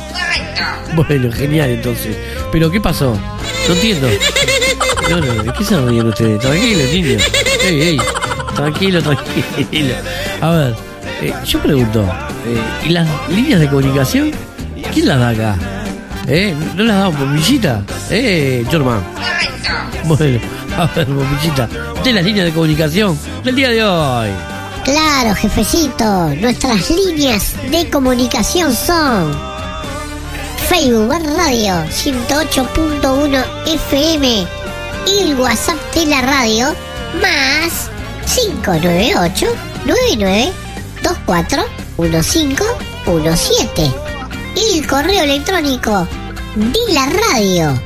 Bueno, 0.95 1.31
genial 1.31 1.69
entonces. 1.69 2.17
Pero 2.51 2.71
¿qué 2.71 2.81
pasó? 2.81 3.15
No 3.67 3.75
entiendo. 3.75 4.07
No, 5.07 5.21
no, 5.21 5.43
¿de 5.43 5.53
qué 5.53 5.63
se 5.63 5.79
ríen 5.79 6.07
ustedes? 6.07 6.39
Tranquilo, 6.39 6.83
niño. 6.91 7.17
Ey, 7.63 7.79
ey. 7.79 8.01
Tranquilo, 8.55 9.03
tranquilo. 9.03 9.93
A 10.41 10.49
ver, 10.49 10.75
eh, 11.21 11.33
yo 11.45 11.59
pregunto, 11.59 12.01
eh, 12.47 12.87
¿y 12.87 12.89
las 12.89 13.07
líneas 13.29 13.59
de 13.59 13.69
comunicación? 13.69 14.31
¿Quién 14.91 15.07
las 15.07 15.19
da 15.19 15.29
acá? 15.29 15.78
¿Eh? 16.31 16.55
¿No 16.75 16.83
las 16.83 16.95
da 16.95 17.07
Bombillita? 17.07 17.83
¿Eh, 18.11 18.63
Jorman? 18.71 19.03
Bueno, 20.05 20.39
a 20.77 20.85
ver, 20.85 21.07
Bombillita. 21.07 21.67
¿De 22.03 22.13
las 22.13 22.23
líneas 22.23 22.45
de 22.45 22.53
comunicación 22.53 23.17
del 23.43 23.55
día 23.55 23.69
de 23.69 23.83
hoy? 23.83 24.29
Claro, 24.83 25.33
jefecito. 25.33 26.29
Nuestras 26.35 26.91
líneas 26.91 27.55
de 27.71 27.89
comunicación 27.89 28.75
son 28.75 29.31
Facebook 30.69 31.11
Radio 31.35 31.83
108.1 31.89 33.43
FM 33.65 34.47
y 35.07 35.23
el 35.23 35.39
WhatsApp 35.39 35.77
de 35.95 36.05
la 36.05 36.21
radio 36.21 36.67
más 37.19 37.89
598 38.35 39.47
99 39.87 40.51
24 41.03 41.63
1517 41.97 43.91
y 44.55 44.79
el 44.79 44.87
correo 44.87 45.23
electrónico 45.23 46.07
de 46.59 46.93
la 46.93 47.05
radio 47.05 47.81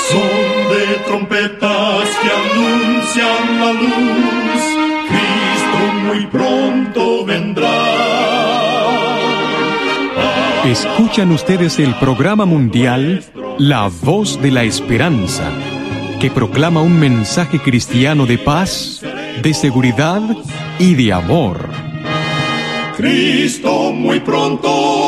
Son 0.08 0.68
de 0.70 0.94
trompetas 1.06 2.08
que 2.22 2.30
anuncian 2.30 3.60
la 3.60 3.72
luz, 3.72 4.75
muy 6.06 6.26
pronto 6.26 7.24
vendrá. 7.24 7.68
Escuchan 10.64 11.30
ustedes 11.32 11.78
el 11.78 11.94
programa 11.96 12.44
mundial 12.44 13.24
La 13.58 13.88
Voz 14.02 14.40
de 14.40 14.50
la 14.50 14.64
Esperanza, 14.64 15.50
que 16.20 16.30
proclama 16.30 16.82
un 16.82 16.98
mensaje 16.98 17.58
cristiano 17.60 18.26
de 18.26 18.38
paz, 18.38 19.02
de 19.42 19.54
seguridad 19.54 20.22
y 20.78 20.94
de 20.94 21.12
amor. 21.12 21.68
Cristo 22.96 23.92
muy 23.92 24.20
pronto 24.20 25.05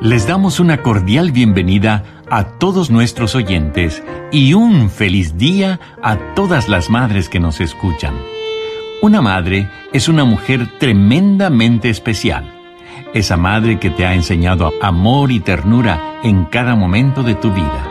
Les 0.00 0.28
damos 0.28 0.60
una 0.60 0.80
cordial 0.80 1.32
bienvenida 1.32 2.04
a 2.30 2.44
todos 2.44 2.88
nuestros 2.88 3.34
oyentes 3.34 4.00
y 4.30 4.54
un 4.54 4.90
feliz 4.90 5.36
día 5.36 5.80
a 6.04 6.16
todas 6.36 6.68
las 6.68 6.88
madres 6.88 7.28
que 7.28 7.40
nos 7.40 7.60
escuchan. 7.60 8.14
Una 9.02 9.20
madre 9.20 9.68
es 9.92 10.08
una 10.08 10.24
mujer 10.24 10.78
tremendamente 10.78 11.90
especial. 11.90 12.48
Esa 13.12 13.36
madre 13.36 13.80
que 13.80 13.90
te 13.90 14.06
ha 14.06 14.14
enseñado 14.14 14.72
amor 14.80 15.32
y 15.32 15.40
ternura 15.40 16.20
en 16.22 16.44
cada 16.44 16.76
momento 16.76 17.24
de 17.24 17.34
tu 17.34 17.52
vida. 17.52 17.84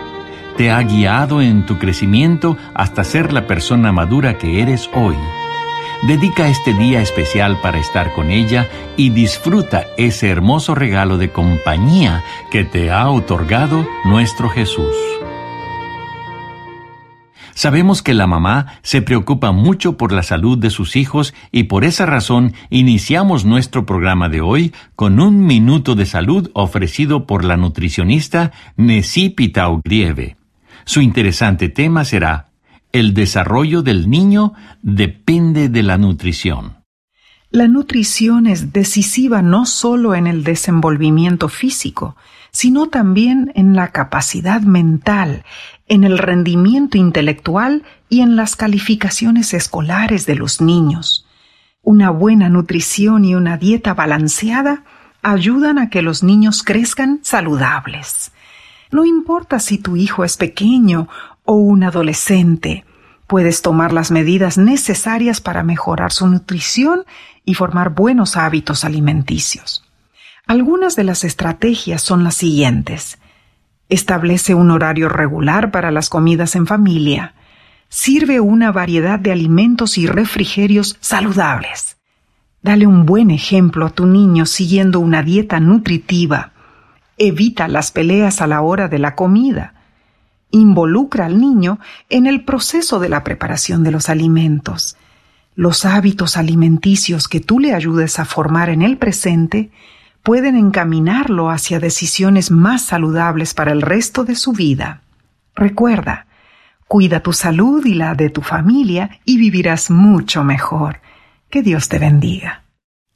Te 0.56 0.72
ha 0.72 0.82
guiado 0.84 1.41
en 1.41 1.65
tu 1.65 1.78
crecimiento 1.78 2.56
hasta 2.74 3.04
ser 3.04 3.34
la 3.34 3.48
persona 3.48 3.91
madura 3.91 4.38
que 4.38 4.62
eres 4.62 4.89
hoy. 4.93 5.15
Dedica 6.03 6.47
este 6.47 6.73
día 6.73 7.01
especial 7.01 7.60
para 7.62 7.79
estar 7.79 8.13
con 8.13 8.29
ella 8.29 8.67
y 8.97 9.10
disfruta 9.10 9.88
ese 9.97 10.29
hermoso 10.29 10.75
regalo 10.75 11.17
de 11.17 11.31
compañía 11.31 12.23
que 12.51 12.63
te 12.63 12.91
ha 12.91 13.10
otorgado 13.10 13.88
nuestro 14.05 14.49
Jesús. 14.49 14.95
Sabemos 17.55 18.03
que 18.03 18.13
la 18.13 18.27
mamá 18.27 18.79
se 18.83 19.01
preocupa 19.01 19.51
mucho 19.51 19.97
por 19.97 20.12
la 20.12 20.21
salud 20.21 20.60
de 20.60 20.69
sus 20.69 20.95
hijos 20.95 21.33
y 21.51 21.63
por 21.63 21.83
esa 21.83 22.05
razón 22.05 22.53
iniciamos 22.69 23.45
nuestro 23.45 23.88
programa 23.88 24.29
de 24.29 24.41
hoy 24.41 24.75
con 24.95 25.19
un 25.19 25.43
minuto 25.47 25.95
de 25.95 26.05
salud 26.05 26.51
ofrecido 26.53 27.25
por 27.25 27.43
la 27.43 27.57
nutricionista 27.57 28.51
Nesí 28.75 29.29
Pitao 29.31 29.81
Grieve. 29.83 30.38
Su 30.86 31.01
interesante 31.01 31.67
tema 31.67 32.05
será 32.05 32.46
el 32.91 33.13
desarrollo 33.13 33.82
del 33.82 34.10
niño 34.10 34.54
depende 34.82 35.69
de 35.69 35.84
la 35.84 35.97
nutrición. 35.97 36.78
La 37.50 37.67
nutrición 37.67 38.45
es 38.45 38.73
decisiva 38.73 39.41
no 39.41 39.65
solo 39.65 40.15
en 40.15 40.28
el 40.28 40.43
desenvolvimiento 40.43 41.47
físico, 41.47 42.17
sino 42.52 42.88
también 42.88 43.52
en 43.56 43.76
la 43.76 43.89
capacidad 43.89 44.62
mental, 44.62 45.43
en 45.88 46.04
el 46.04 46.17
rendimiento 46.17 46.97
intelectual 46.97 47.84
y 48.10 48.21
en 48.21 48.36
las 48.36 48.56
calificaciones 48.56 49.54
escolares 49.54 50.26
de 50.26 50.36
los 50.36 50.60
niños. 50.60 51.26
Una 51.82 52.10
buena 52.10 52.50
nutrición 52.50 53.23
y 53.23 53.36
una 53.36 53.58
dieta 53.58 53.93
balanceada 53.93 54.84
ayudan 55.21 55.78
a 55.80 55.89
que 55.89 56.02
los 56.02 56.23
niños 56.23 56.63
crezcan 56.63 57.19
saludables. 57.23 58.32
No 58.91 59.06
importa 59.06 59.60
si 59.60 59.78
tu 59.78 59.95
hijo 59.95 60.23
es 60.23 60.38
pequeño 60.38 61.08
o 61.47 61.53
un 61.53 61.83
adolescente, 61.83 62.83
puedes 63.25 63.62
tomar 63.62 63.93
las 63.93 64.12
medidas 64.12 64.57
necesarias 64.57 65.39
para 65.39 65.63
mejorar 65.63 66.12
su 66.12 66.27
nutrición 66.27 67.05
y 67.45 67.53
formar 67.53 67.91
buenos 67.91 68.36
hábitos 68.36 68.83
alimenticios. 68.83 69.86
Algunas 70.45 70.97
de 70.97 71.05
las 71.05 71.23
estrategias 71.23 72.01
son 72.01 72.25
las 72.25 72.36
siguientes. 72.36 73.17
Establece 73.88 74.55
un 74.55 74.71
horario 74.71 75.07
regular 75.07 75.71
para 75.71 75.89
las 75.89 76.10
comidas 76.10 76.55
en 76.55 76.67
familia. 76.67 77.33
Sirve 77.88 78.41
una 78.41 78.73
variedad 78.73 79.17
de 79.17 79.31
alimentos 79.31 79.97
y 79.97 80.05
refrigerios 80.05 80.97
saludables. 80.99 81.95
Dale 82.62 82.86
un 82.86 83.05
buen 83.05 83.31
ejemplo 83.31 83.86
a 83.86 83.89
tu 83.91 84.05
niño 84.05 84.45
siguiendo 84.45 84.99
una 84.99 85.23
dieta 85.23 85.62
nutritiva. 85.62 86.51
Evita 87.17 87.69
las 87.69 87.93
peleas 87.93 88.41
a 88.41 88.47
la 88.47 88.60
hora 88.60 88.89
de 88.89 88.99
la 88.99 89.15
comida 89.15 89.76
involucra 90.51 91.25
al 91.25 91.39
niño 91.39 91.79
en 92.10 92.27
el 92.27 92.43
proceso 92.43 92.99
de 92.99 93.10
la 93.10 93.23
preparación 93.23 93.83
de 93.83 93.91
los 93.91 94.10
alimentos. 94.10 94.97
Los 95.55 95.86
hábitos 95.86 96.38
alimenticios 96.38 97.27
que 97.27 97.39
tú 97.39 97.60
le 97.60 97.73
ayudes 97.73 98.19
a 98.19 98.25
formar 98.25 98.69
en 98.69 98.81
el 98.81 98.97
presente 98.97 99.71
pueden 100.23 100.55
encaminarlo 100.55 101.49
hacia 101.49 101.79
decisiones 101.79 102.51
más 102.51 102.83
saludables 102.83 103.53
para 103.53 103.71
el 103.71 103.81
resto 103.81 104.23
de 104.23 104.36
su 104.36 104.53
vida. 104.53 105.01
Recuerda, 105.55 106.27
cuida 106.88 107.21
tu 107.21 107.33
salud 107.33 107.86
y 107.86 107.95
la 107.95 108.13
de 108.13 108.29
tu 108.29 108.41
familia 108.41 109.19
y 109.25 109.38
vivirás 109.38 109.89
mucho 109.89 110.43
mejor. 110.43 111.01
Que 111.49 111.62
Dios 111.62 111.89
te 111.89 111.97
bendiga. 111.97 112.66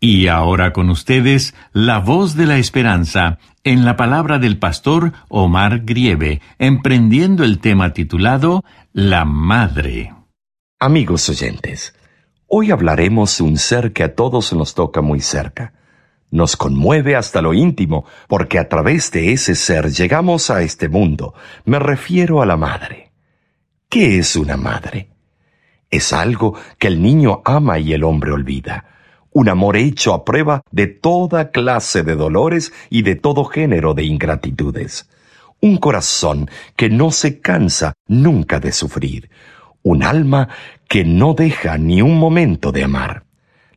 Y 0.03 0.29
ahora 0.29 0.73
con 0.73 0.89
ustedes, 0.89 1.53
la 1.73 1.99
voz 1.99 2.35
de 2.35 2.47
la 2.47 2.57
esperanza, 2.57 3.37
en 3.63 3.85
la 3.85 3.97
palabra 3.97 4.39
del 4.39 4.57
pastor 4.57 5.13
Omar 5.29 5.81
Grieve, 5.81 6.41
emprendiendo 6.57 7.43
el 7.43 7.59
tema 7.59 7.93
titulado 7.93 8.63
La 8.93 9.25
Madre. 9.25 10.11
Amigos 10.79 11.29
oyentes, 11.29 11.93
hoy 12.47 12.71
hablaremos 12.71 13.37
de 13.37 13.43
un 13.43 13.57
ser 13.59 13.93
que 13.93 14.03
a 14.03 14.15
todos 14.15 14.51
nos 14.53 14.73
toca 14.73 15.01
muy 15.01 15.19
cerca. 15.19 15.75
Nos 16.31 16.57
conmueve 16.57 17.15
hasta 17.15 17.43
lo 17.43 17.53
íntimo, 17.53 18.05
porque 18.27 18.57
a 18.57 18.67
través 18.67 19.11
de 19.11 19.33
ese 19.33 19.53
ser 19.53 19.91
llegamos 19.91 20.49
a 20.49 20.63
este 20.63 20.89
mundo. 20.89 21.35
Me 21.63 21.77
refiero 21.77 22.41
a 22.41 22.47
la 22.47 22.57
madre. 22.57 23.11
¿Qué 23.87 24.17
es 24.17 24.35
una 24.35 24.57
madre? 24.57 25.11
Es 25.91 26.11
algo 26.11 26.55
que 26.79 26.87
el 26.87 27.03
niño 27.03 27.43
ama 27.45 27.77
y 27.77 27.93
el 27.93 28.03
hombre 28.03 28.31
olvida 28.31 28.87
un 29.31 29.49
amor 29.49 29.77
hecho 29.77 30.13
a 30.13 30.25
prueba 30.25 30.61
de 30.71 30.87
toda 30.87 31.51
clase 31.51 32.03
de 32.03 32.15
dolores 32.15 32.73
y 32.89 33.01
de 33.01 33.15
todo 33.15 33.45
género 33.45 33.93
de 33.93 34.03
ingratitudes, 34.03 35.09
un 35.61 35.77
corazón 35.77 36.49
que 36.75 36.89
no 36.89 37.11
se 37.11 37.39
cansa 37.39 37.93
nunca 38.07 38.59
de 38.59 38.71
sufrir, 38.71 39.29
un 39.83 40.03
alma 40.03 40.49
que 40.87 41.05
no 41.05 41.33
deja 41.33 41.77
ni 41.77 42.01
un 42.01 42.17
momento 42.17 42.71
de 42.71 42.83
amar. 42.83 43.23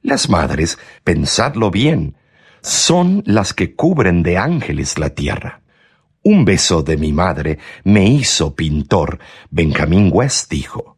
Las 0.03 0.29
madres, 0.29 0.79
pensadlo 1.05 1.71
bien, 1.71 2.17
son 2.61 3.23
las 3.27 3.55
que 3.55 3.75
cubren 3.75 4.23
de 4.23 4.39
ángeles 4.39 4.99
la 4.99 5.11
tierra. 5.11 5.61
Un 6.23 6.45
beso 6.45 6.83
de 6.83 6.97
mi 6.97 7.13
madre 7.13 7.59
me 7.85 8.07
hizo 8.07 8.55
pintor, 8.55 9.19
Benjamín 9.51 10.11
West 10.13 10.51
dijo. 10.51 10.97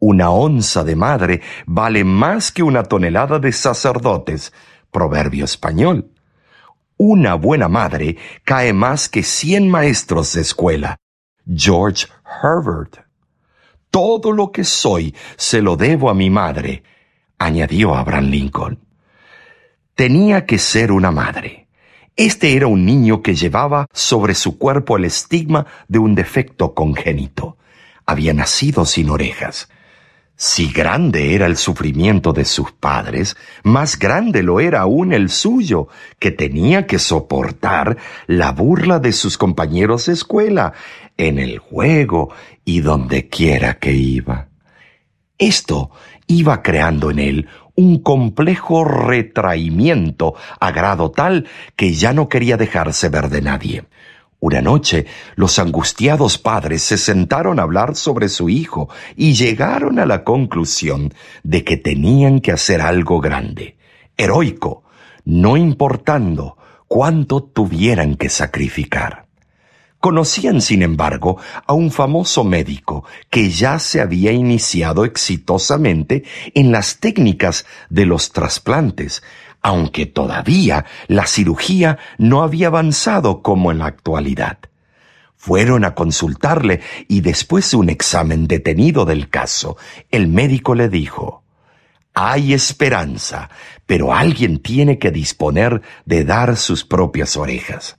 Una 0.00 0.30
onza 0.30 0.84
de 0.84 0.94
madre 0.94 1.42
vale 1.66 2.04
más 2.04 2.52
que 2.52 2.62
una 2.62 2.84
tonelada 2.84 3.38
de 3.38 3.50
sacerdotes. 3.52 4.52
Proverbio 4.90 5.44
español. 5.44 6.12
Una 6.96 7.34
buena 7.34 7.68
madre 7.68 8.16
cae 8.44 8.72
más 8.72 9.08
que 9.08 9.22
cien 9.22 9.68
maestros 9.68 10.34
de 10.34 10.42
escuela. 10.42 10.96
George 11.46 12.06
Herbert. 12.42 12.98
Todo 13.90 14.32
lo 14.32 14.52
que 14.52 14.64
soy 14.64 15.14
se 15.36 15.62
lo 15.62 15.76
debo 15.76 16.10
a 16.10 16.14
mi 16.14 16.30
madre, 16.30 16.82
añadió 17.38 17.94
Abraham 17.94 18.26
Lincoln. 18.26 18.78
Tenía 19.94 20.46
que 20.46 20.58
ser 20.58 20.92
una 20.92 21.10
madre. 21.10 21.68
Este 22.14 22.54
era 22.54 22.66
un 22.66 22.84
niño 22.84 23.22
que 23.22 23.34
llevaba 23.34 23.86
sobre 23.92 24.34
su 24.34 24.58
cuerpo 24.58 24.96
el 24.96 25.06
estigma 25.06 25.66
de 25.88 25.98
un 25.98 26.14
defecto 26.14 26.74
congénito. 26.74 27.56
Había 28.06 28.34
nacido 28.34 28.84
sin 28.84 29.10
orejas. 29.10 29.68
Si 30.40 30.70
grande 30.70 31.34
era 31.34 31.46
el 31.46 31.56
sufrimiento 31.56 32.32
de 32.32 32.44
sus 32.44 32.70
padres, 32.70 33.36
más 33.64 33.98
grande 33.98 34.44
lo 34.44 34.60
era 34.60 34.82
aún 34.82 35.12
el 35.12 35.30
suyo, 35.30 35.88
que 36.20 36.30
tenía 36.30 36.86
que 36.86 37.00
soportar 37.00 37.96
la 38.28 38.52
burla 38.52 39.00
de 39.00 39.10
sus 39.10 39.36
compañeros 39.36 40.06
de 40.06 40.12
escuela, 40.12 40.74
en 41.16 41.40
el 41.40 41.58
juego 41.58 42.32
y 42.64 42.82
donde 42.82 43.28
quiera 43.28 43.80
que 43.80 43.92
iba. 43.94 44.46
Esto 45.38 45.90
iba 46.28 46.62
creando 46.62 47.10
en 47.10 47.18
él 47.18 47.48
un 47.74 48.00
complejo 48.00 48.84
retraimiento 48.84 50.36
a 50.60 50.70
grado 50.70 51.10
tal 51.10 51.48
que 51.74 51.94
ya 51.94 52.12
no 52.12 52.28
quería 52.28 52.56
dejarse 52.56 53.08
ver 53.08 53.28
de 53.28 53.42
nadie. 53.42 53.84
Una 54.40 54.62
noche 54.62 55.06
los 55.34 55.58
angustiados 55.58 56.38
padres 56.38 56.82
se 56.82 56.96
sentaron 56.96 57.58
a 57.58 57.64
hablar 57.64 57.96
sobre 57.96 58.28
su 58.28 58.48
hijo 58.48 58.88
y 59.16 59.34
llegaron 59.34 59.98
a 59.98 60.06
la 60.06 60.22
conclusión 60.22 61.12
de 61.42 61.64
que 61.64 61.76
tenían 61.76 62.40
que 62.40 62.52
hacer 62.52 62.80
algo 62.80 63.20
grande, 63.20 63.76
heroico, 64.16 64.84
no 65.24 65.56
importando 65.56 66.56
cuánto 66.86 67.42
tuvieran 67.42 68.14
que 68.14 68.28
sacrificar. 68.28 69.26
Conocían, 70.00 70.60
sin 70.60 70.82
embargo, 70.82 71.38
a 71.66 71.72
un 71.72 71.90
famoso 71.90 72.44
médico 72.44 73.04
que 73.30 73.50
ya 73.50 73.80
se 73.80 74.00
había 74.00 74.30
iniciado 74.30 75.04
exitosamente 75.04 76.22
en 76.54 76.70
las 76.70 77.00
técnicas 77.00 77.66
de 77.90 78.06
los 78.06 78.30
trasplantes, 78.30 79.24
aunque 79.62 80.06
todavía 80.06 80.84
la 81.06 81.26
cirugía 81.26 81.98
no 82.18 82.42
había 82.42 82.68
avanzado 82.68 83.42
como 83.42 83.72
en 83.72 83.78
la 83.78 83.86
actualidad. 83.86 84.58
Fueron 85.36 85.84
a 85.84 85.94
consultarle 85.94 86.80
y 87.06 87.20
después 87.20 87.70
de 87.70 87.76
un 87.76 87.90
examen 87.90 88.48
detenido 88.48 89.04
del 89.04 89.28
caso, 89.28 89.76
el 90.10 90.28
médico 90.28 90.74
le 90.74 90.88
dijo, 90.88 91.44
hay 92.14 92.52
esperanza, 92.52 93.48
pero 93.86 94.12
alguien 94.12 94.58
tiene 94.58 94.98
que 94.98 95.12
disponer 95.12 95.82
de 96.04 96.24
dar 96.24 96.56
sus 96.56 96.84
propias 96.84 97.36
orejas. 97.36 97.98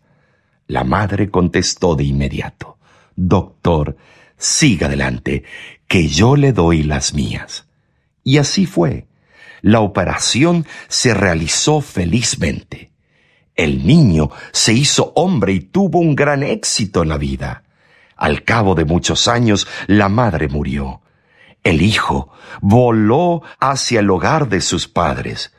La 0.68 0.84
madre 0.84 1.30
contestó 1.30 1.96
de 1.96 2.04
inmediato, 2.04 2.78
Doctor, 3.16 3.98
siga 4.38 4.88
adelante, 4.88 5.44
que 5.88 6.08
yo 6.08 6.36
le 6.36 6.54
doy 6.54 6.84
las 6.84 7.14
mías. 7.14 7.68
Y 8.24 8.38
así 8.38 8.66
fue. 8.66 9.09
La 9.62 9.82
operación 9.82 10.66
se 10.88 11.14
realizó 11.14 11.82
felizmente. 11.82 12.92
El 13.56 13.86
niño 13.86 14.30
se 14.52 14.74
hizo 14.74 15.12
hombre 15.16 15.54
y 15.54 15.60
tuvo 15.60 16.00
un 16.00 16.16
gran 16.16 16.44
éxito 16.44 17.04
en 17.04 17.10
la 17.10 17.18
vida. 17.18 17.64
Al 18.16 18.44
cabo 18.44 18.76
de 18.76 18.86
muchos 18.86 19.28
años, 19.28 19.68
la 19.88 20.10
madre 20.10 20.48
murió. 20.48 21.02
El 21.64 21.82
hijo 21.82 22.32
voló 22.62 23.42
hacia 23.60 24.00
el 24.00 24.10
hogar 24.10 24.48
de 24.50 24.62
sus 24.62 24.88
padres. 24.88 25.54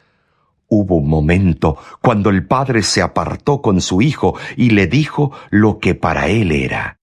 Hubo 0.66 0.96
un 0.96 1.08
momento 1.08 1.76
cuando 2.00 2.30
el 2.30 2.46
padre 2.46 2.82
se 2.82 3.02
apartó 3.02 3.60
con 3.60 3.80
su 3.80 4.02
hijo 4.02 4.38
y 4.56 4.70
le 4.70 4.86
dijo 4.86 5.32
lo 5.50 5.78
que 5.78 5.94
para 5.94 6.28
él 6.28 6.52
era, 6.52 7.00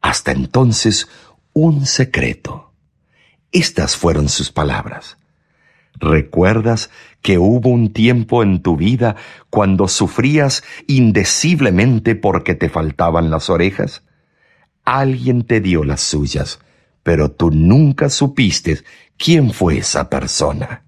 hasta 0.00 0.32
entonces, 0.32 1.08
un 1.52 1.86
secreto. 1.86 2.72
Estas 3.52 3.96
fueron 3.96 4.28
sus 4.28 4.52
palabras. 4.52 5.18
¿Recuerdas 5.98 6.90
que 7.22 7.38
hubo 7.38 7.70
un 7.70 7.92
tiempo 7.92 8.42
en 8.42 8.62
tu 8.62 8.76
vida 8.76 9.16
cuando 9.50 9.88
sufrías 9.88 10.62
indeciblemente 10.86 12.14
porque 12.14 12.54
te 12.54 12.68
faltaban 12.68 13.30
las 13.30 13.50
orejas? 13.50 14.02
Alguien 14.84 15.42
te 15.42 15.60
dio 15.60 15.84
las 15.84 16.02
suyas, 16.02 16.60
pero 17.02 17.30
tú 17.30 17.50
nunca 17.50 18.10
supiste 18.10 18.82
quién 19.16 19.52
fue 19.52 19.78
esa 19.78 20.10
persona. 20.10 20.84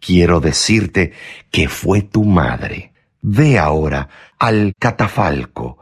Quiero 0.00 0.40
decirte 0.40 1.12
que 1.50 1.68
fue 1.68 2.02
tu 2.02 2.24
madre. 2.24 2.92
Ve 3.22 3.58
ahora 3.58 4.08
al 4.38 4.74
catafalco, 4.78 5.78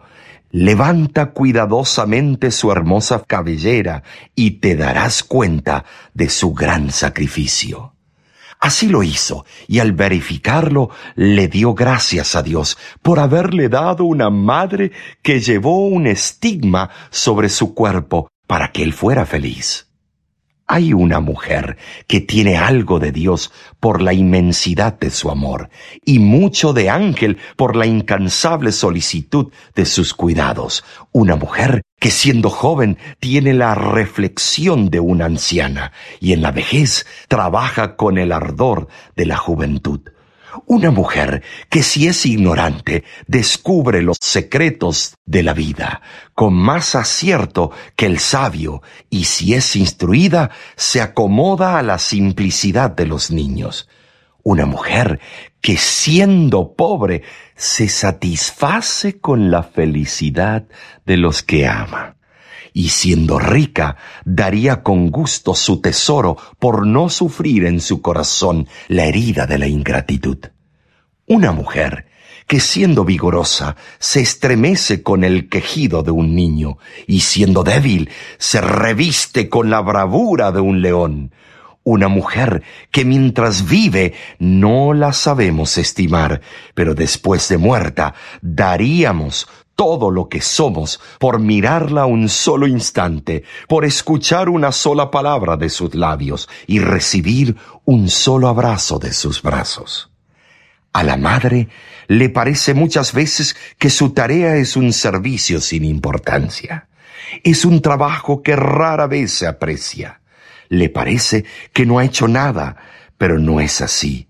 levanta 0.51 1.33
cuidadosamente 1.33 2.51
su 2.51 2.71
hermosa 2.71 3.25
cabellera 3.27 4.03
y 4.35 4.53
te 4.53 4.77
darás 4.77 5.25
cuenta 5.25 5.85
de 6.15 6.29
su 6.29 6.55
gran 6.55 6.91
sacrificio. 6.91 7.94
Así 8.65 8.89
lo 8.89 9.03
hizo, 9.03 9.45
y 9.69 9.81
al 9.81 9.93
verificarlo 9.93 10.89
le 11.17 11.49
dio 11.49 11.75
gracias 11.75 12.35
a 12.35 12.43
Dios 12.43 12.79
por 13.03 13.21
haberle 13.21 13.69
dado 13.69 14.05
una 14.05 14.31
madre 14.31 14.91
que 15.21 15.41
llevó 15.41 15.87
un 15.87 16.07
estigma 16.07 16.89
sobre 17.11 17.51
su 17.51 17.75
cuerpo 17.75 18.31
para 18.47 18.73
que 18.73 18.83
él 18.83 18.95
fuera 18.95 19.27
feliz. 19.27 19.84
Hay 20.67 20.95
una 20.95 21.21
mujer 21.21 21.77
que 22.07 22.21
tiene 22.21 22.57
algo 22.57 22.99
de 22.99 23.13
Dios 23.13 23.53
por 23.81 24.01
la 24.01 24.15
inmensidad 24.15 24.99
de 24.99 25.11
su 25.11 25.31
amor 25.31 25.69
y 26.05 26.19
mucho 26.19 26.73
de 26.73 26.89
ángel 26.89 27.37
por 27.57 27.77
la 27.77 27.85
incansable 27.85 28.73
solicitud 28.73 29.53
de 29.75 29.85
sus 29.85 30.15
cuidados. 30.15 30.83
Una 31.13 31.37
mujer 31.37 31.83
que 32.01 32.11
siendo 32.11 32.49
joven 32.49 32.97
tiene 33.21 33.53
la 33.53 33.75
reflexión 33.75 34.89
de 34.89 35.01
una 35.01 35.27
anciana 35.27 35.93
y 36.19 36.33
en 36.33 36.41
la 36.41 36.51
vejez 36.51 37.07
trabaja 37.29 37.97
con 37.97 38.17
el 38.17 38.33
ardor 38.33 38.89
de 39.17 39.27
la 39.27 39.37
juventud. 39.37 40.01
Una 40.67 40.91
mujer 40.91 41.43
que 41.69 41.83
si 41.83 42.07
es 42.07 42.27
ignorante 42.27 43.05
descubre 43.27 44.03
los 44.03 44.19
secretos 44.21 45.15
de 45.25 45.43
la 45.43 45.53
vida 45.53 46.01
con 46.35 46.55
más 46.55 46.95
acierto 46.95 47.71
que 47.97 48.07
el 48.07 48.19
sabio 48.19 48.83
y 49.11 49.25
si 49.25 49.55
es 49.55 49.77
instruida 49.77 50.51
se 50.77 51.01
acomoda 51.01 51.79
a 51.79 51.83
la 51.83 51.99
simplicidad 51.99 52.91
de 52.91 53.07
los 53.07 53.31
niños. 53.31 53.89
Una 54.43 54.67
mujer 54.67 55.21
que 55.61 55.77
siendo 55.77 56.75
pobre 56.75 57.23
se 57.57 57.89
satisface 57.89 59.19
con 59.19 59.51
la 59.51 59.63
felicidad 59.63 60.67
de 61.07 61.17
los 61.17 61.43
que 61.43 61.67
ama 61.67 62.14
y 62.75 62.89
siendo 62.89 63.39
rica, 63.39 63.97
daría 64.25 64.83
con 64.83 65.11
gusto 65.11 65.55
su 65.55 65.81
tesoro 65.81 66.37
por 66.59 66.87
no 66.87 67.09
sufrir 67.09 67.65
en 67.65 67.81
su 67.81 68.03
corazón 68.03 68.67
la 68.89 69.05
herida 69.05 69.47
de 69.47 69.59
la 69.59 69.69
ingratitud. 69.69 70.39
Una 71.27 71.53
mujer 71.53 72.09
que 72.49 72.59
siendo 72.61 73.05
vigorosa 73.05 73.77
se 74.01 74.21
estremece 74.21 75.03
con 75.03 75.23
el 75.23 75.49
quejido 75.49 76.03
de 76.03 76.11
un 76.11 76.35
niño 76.35 76.79
y 77.07 77.21
siendo 77.21 77.63
débil 77.63 78.11
se 78.39 78.61
reviste 78.61 79.49
con 79.49 79.71
la 79.71 79.81
bravura 79.81 80.51
de 80.53 80.61
un 80.61 80.83
león. 80.83 81.33
una 81.87 82.09
mujer 82.09 82.63
que 82.91 83.05
mientras 83.05 83.69
vive 83.69 84.15
no 84.39 84.95
la 84.95 85.13
sabemos 85.13 85.77
estimar, 85.77 86.41
pero 86.75 86.95
después 86.95 87.47
de 87.51 87.59
muerta 87.59 88.15
daríamos 88.41 89.47
todo 89.75 90.11
lo 90.11 90.29
que 90.29 90.41
somos 90.41 91.01
por 91.19 91.39
mirarla 91.39 92.07
un 92.07 92.29
solo 92.29 92.67
instante, 92.67 93.45
por 93.69 93.85
escuchar 93.85 94.49
una 94.49 94.73
sola 94.73 95.11
palabra 95.11 95.57
de 95.57 95.69
sus 95.69 95.95
labios 95.95 96.49
y 96.67 96.79
recibir 96.79 97.57
un 97.85 98.09
solo 98.09 98.49
abrazo 98.49 98.99
de 98.99 99.13
sus 99.13 99.43
brazos. 99.43 100.11
A 100.93 101.03
la 101.03 101.17
madre 101.17 101.69
le 102.07 102.29
parece 102.29 102.73
muchas 102.73 103.13
veces 103.13 103.57
que 103.79 103.91
su 103.91 104.11
tarea 104.11 104.57
es 104.57 104.77
un 104.77 104.93
servicio 104.93 105.61
sin 105.61 105.85
importancia. 105.85 106.89
Es 107.43 107.65
un 107.65 107.83
trabajo 107.83 108.43
que 108.43 108.55
rara 108.55 109.09
vez 109.09 109.33
se 109.33 109.47
aprecia. 109.47 110.21
Le 110.69 110.89
parece 110.89 111.45
que 111.73 111.85
no 111.85 111.99
ha 111.99 112.05
hecho 112.05 112.29
nada, 112.29 112.77
pero 113.19 113.39
no 113.39 113.61
es 113.61 113.81
así. 113.81 114.29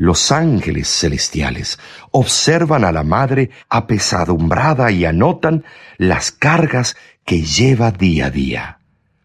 Los 0.00 0.30
ángeles 0.30 0.86
celestiales 0.86 1.76
observan 2.12 2.84
a 2.84 2.92
la 2.92 3.02
madre 3.02 3.50
apesadumbrada 3.68 4.92
y 4.92 5.04
anotan 5.04 5.64
las 5.96 6.30
cargas 6.30 6.96
que 7.24 7.42
lleva 7.42 7.90
día 7.90 8.26
a 8.26 8.30
día. 8.30 8.78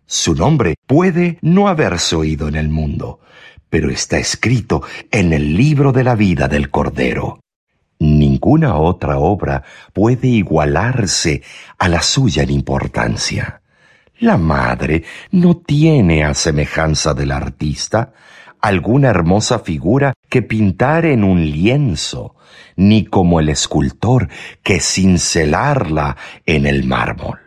Su 0.08 0.34
nombre 0.34 0.74
puede 0.88 1.38
no 1.44 1.68
haberse 1.68 2.16
oído 2.16 2.48
en 2.48 2.56
el 2.56 2.70
mundo, 2.70 3.20
pero 3.70 3.92
está 3.92 4.18
escrito 4.18 4.82
en 5.12 5.32
el 5.32 5.56
libro 5.56 5.92
de 5.92 6.04
la 6.04 6.16
vida 6.16 6.48
del 6.48 6.72
Cordero. 6.72 7.40
Ninguna 8.00 8.76
otra 8.76 9.20
obra 9.20 9.62
puede 9.94 10.28
igualarse 10.28 11.44
a 11.78 11.88
la 11.88 12.02
suya 12.02 12.42
en 12.42 12.50
importancia. 12.50 13.62
La 14.18 14.38
madre 14.38 15.04
no 15.30 15.58
tiene 15.58 16.24
a 16.24 16.34
semejanza 16.34 17.14
del 17.14 17.32
artista 17.32 18.14
alguna 18.64 19.10
hermosa 19.10 19.60
figura 19.60 20.14
que 20.30 20.42
pintar 20.42 21.06
en 21.06 21.26
un 21.26 21.52
lienzo, 21.52 22.38
ni 22.78 23.04
como 23.04 23.42
el 23.42 23.50
escultor 23.50 24.30
que 24.64 24.80
cincelarla 24.80 26.16
en 26.46 26.66
el 26.66 26.86
mármol. 26.86 27.40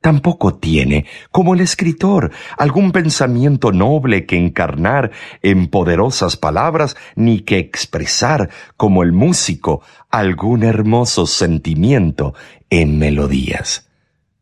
Tampoco 0.00 0.54
tiene, 0.54 1.04
como 1.32 1.54
el 1.54 1.60
escritor, 1.60 2.30
algún 2.56 2.92
pensamiento 2.92 3.72
noble 3.72 4.24
que 4.24 4.38
encarnar 4.38 5.10
en 5.42 5.66
poderosas 5.66 6.36
palabras, 6.36 6.96
ni 7.16 7.40
que 7.40 7.58
expresar, 7.58 8.50
como 8.76 9.02
el 9.02 9.10
músico, 9.10 9.82
algún 10.10 10.62
hermoso 10.62 11.26
sentimiento 11.26 12.34
en 12.70 13.00
melodías. 13.00 13.90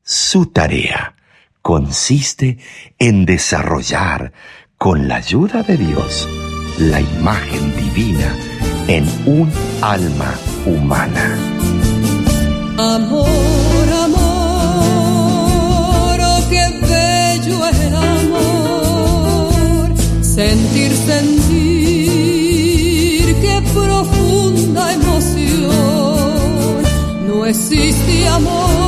Su 0.02 0.46
tarea 0.52 1.16
consiste 1.62 2.58
en 2.98 3.24
desarrollar, 3.24 4.32
con 4.78 5.08
la 5.08 5.16
ayuda 5.16 5.62
de 5.64 5.76
Dios, 5.76 6.28
la 6.78 7.00
imagen 7.00 7.74
divina 7.76 8.32
en 8.86 9.04
un 9.26 9.50
alma 9.82 10.32
humana. 10.66 11.36
Amor, 12.78 13.26
amor, 14.04 14.20
oh 16.22 16.40
qué 16.48 16.68
bello 16.80 17.66
el 17.66 17.94
amor, 17.96 19.88
sentir, 20.22 20.92
sentir, 20.92 22.14
qué 23.40 23.60
profunda 23.74 24.92
emoción, 24.92 25.72
no 27.26 27.44
existe 27.46 28.28
amor 28.28 28.87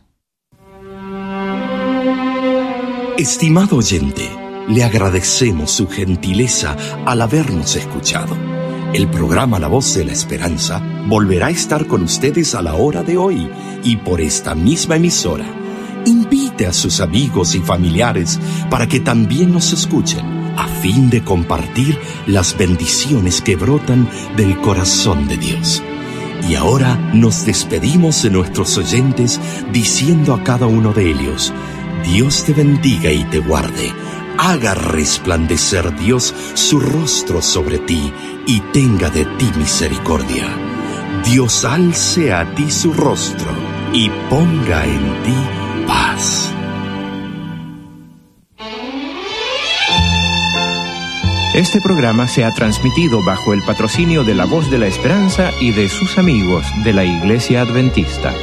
Estimado 3.19 3.77
oyente, 3.77 4.31
le 4.69 4.83
agradecemos 4.83 5.71
su 5.71 5.87
gentileza 5.87 6.77
al 7.05 7.21
habernos 7.21 7.77
escuchado. 7.77 8.35
El 8.95 9.07
programa 9.09 9.59
La 9.59 9.69
Voz 9.69 9.95
de 9.95 10.07
la 10.07 10.13
Esperanza 10.13 10.83
volverá 11.07 11.49
a 11.49 11.51
estar 11.51 11.87
con 11.87 12.03
ustedes 12.03 12.55
a 12.55 12.63
la 12.63 12.75
hora 12.75 13.03
de 13.03 13.19
hoy 13.19 13.51
y 13.85 13.97
por 13.97 14.23
esta 14.23 14.55
misma 14.55 14.97
emisora. 14.97 15.45
Invite 16.07 16.67
a 16.67 16.73
sus 16.73 17.01
amigos 17.01 17.55
y 17.55 17.61
familiares 17.61 18.41
para 18.71 18.89
que 18.89 18.99
también 18.99 19.53
nos 19.53 19.75
escuchen, 19.75 20.55
a 20.57 20.67
fin 20.67 21.11
de 21.11 21.23
compartir 21.23 21.99
las 22.27 22.57
bendiciones 22.57 23.43
que 23.43 23.57
brotan 23.57 24.09
del 24.39 24.59
corazón 24.63 25.29
de 25.29 25.37
Dios. 25.37 25.83
Y 26.49 26.55
ahora 26.55 26.97
nos 27.13 27.45
despedimos 27.45 28.23
de 28.23 28.31
nuestros 28.31 28.77
oyentes 28.79 29.39
diciendo 29.71 30.33
a 30.33 30.43
cada 30.43 30.67
uno 30.67 30.93
de 30.93 31.11
ellos, 31.11 31.53
Dios 32.05 32.45
te 32.45 32.53
bendiga 32.53 33.11
y 33.11 33.25
te 33.25 33.39
guarde 33.39 33.93
haga 34.39 34.75
resplandecer 34.75 35.97
Dios 35.97 36.35
su 36.55 36.81
rostro 36.81 37.41
sobre 37.43 37.79
ti 37.79 38.13
y 38.47 38.61
tenga 38.73 39.09
de 39.11 39.25
ti 39.25 39.49
misericordia. 39.57 40.49
Dios 41.25 41.65
alce 41.65 42.33
a 42.33 42.53
ti 42.55 42.71
su 42.71 42.93
rostro 42.93 43.53
y 43.93 44.11
ponga 44.29 44.85
en 44.85 45.23
ti 45.23 45.35
paz. 45.87 46.53
Este 51.55 51.81
programa 51.83 52.27
se 52.27 52.45
ha 52.45 52.53
transmitido 52.53 53.23
bajo 53.25 53.53
el 53.53 53.63
patrocinio 53.63 54.25
de 54.25 54.35
la 54.35 54.47
Voz 54.47 54.71
de 54.71 54.79
la 54.79 54.87
Esperanza 54.87 55.51
y 55.61 55.71
de 55.73 55.89
sus 55.89 56.17
amigos 56.19 56.65
de 56.83 56.95
la 56.95 57.05
Iglesia 57.05 57.61
Adventista. 57.61 58.35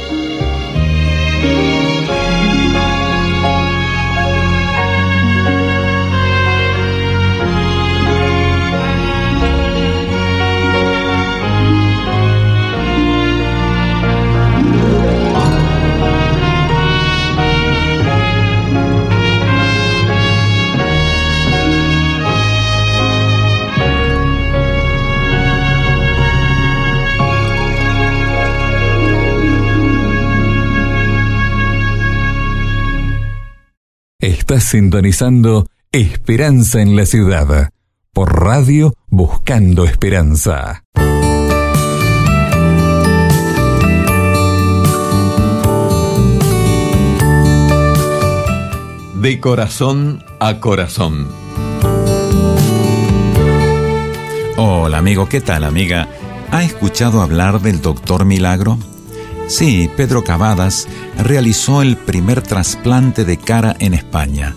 Estás 34.60 34.72
sintonizando 34.72 35.66
Esperanza 35.90 36.82
en 36.82 36.94
la 36.94 37.06
Ciudad 37.06 37.70
por 38.12 38.42
Radio 38.42 38.92
Buscando 39.08 39.86
Esperanza. 39.86 40.84
De 49.14 49.40
corazón 49.40 50.22
a 50.40 50.60
corazón. 50.60 51.28
Hola 54.58 54.98
amigo, 54.98 55.26
¿qué 55.26 55.40
tal 55.40 55.64
amiga? 55.64 56.06
¿Ha 56.50 56.64
escuchado 56.64 57.22
hablar 57.22 57.62
del 57.62 57.80
doctor 57.80 58.26
Milagro? 58.26 58.78
Sí, 59.50 59.90
Pedro 59.96 60.22
Cavadas 60.22 60.86
realizó 61.18 61.82
el 61.82 61.96
primer 61.96 62.40
trasplante 62.40 63.24
de 63.24 63.36
cara 63.36 63.74
en 63.80 63.94
España. 63.94 64.54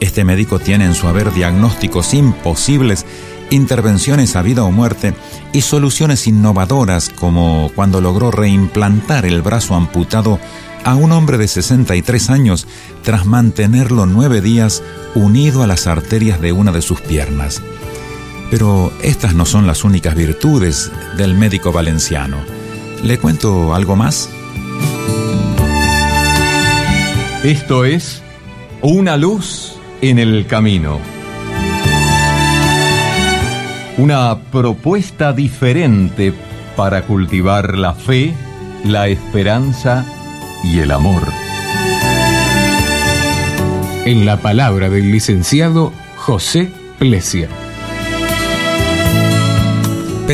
Este 0.00 0.24
médico 0.24 0.58
tiene 0.58 0.86
en 0.86 0.96
su 0.96 1.06
haber 1.06 1.32
diagnósticos 1.32 2.12
imposibles, 2.14 3.06
intervenciones 3.50 4.34
a 4.34 4.42
vida 4.42 4.64
o 4.64 4.72
muerte 4.72 5.14
y 5.52 5.60
soluciones 5.60 6.26
innovadoras 6.26 7.10
como 7.10 7.70
cuando 7.76 8.00
logró 8.00 8.32
reimplantar 8.32 9.24
el 9.24 9.40
brazo 9.40 9.76
amputado 9.76 10.40
a 10.82 10.96
un 10.96 11.12
hombre 11.12 11.38
de 11.38 11.46
63 11.46 12.28
años 12.28 12.66
tras 13.04 13.26
mantenerlo 13.26 14.04
nueve 14.04 14.40
días 14.40 14.82
unido 15.14 15.62
a 15.62 15.68
las 15.68 15.86
arterias 15.86 16.40
de 16.40 16.50
una 16.50 16.72
de 16.72 16.82
sus 16.82 17.00
piernas. 17.00 17.62
Pero 18.50 18.92
estas 19.00 19.32
no 19.32 19.46
son 19.46 19.68
las 19.68 19.84
únicas 19.84 20.16
virtudes 20.16 20.90
del 21.16 21.34
médico 21.34 21.70
valenciano. 21.70 22.63
¿Le 23.04 23.18
cuento 23.18 23.74
algo 23.74 23.96
más? 23.96 24.30
Esto 27.44 27.84
es 27.84 28.22
Una 28.80 29.18
luz 29.18 29.76
en 30.00 30.18
el 30.18 30.46
camino. 30.46 30.98
Una 33.98 34.38
propuesta 34.50 35.34
diferente 35.34 36.32
para 36.76 37.02
cultivar 37.02 37.76
la 37.76 37.92
fe, 37.92 38.32
la 38.84 39.08
esperanza 39.08 40.06
y 40.64 40.78
el 40.78 40.90
amor. 40.90 41.22
En 44.06 44.24
la 44.24 44.38
palabra 44.38 44.88
del 44.88 45.12
licenciado 45.12 45.92
José 46.16 46.70
Plesia. 46.98 47.48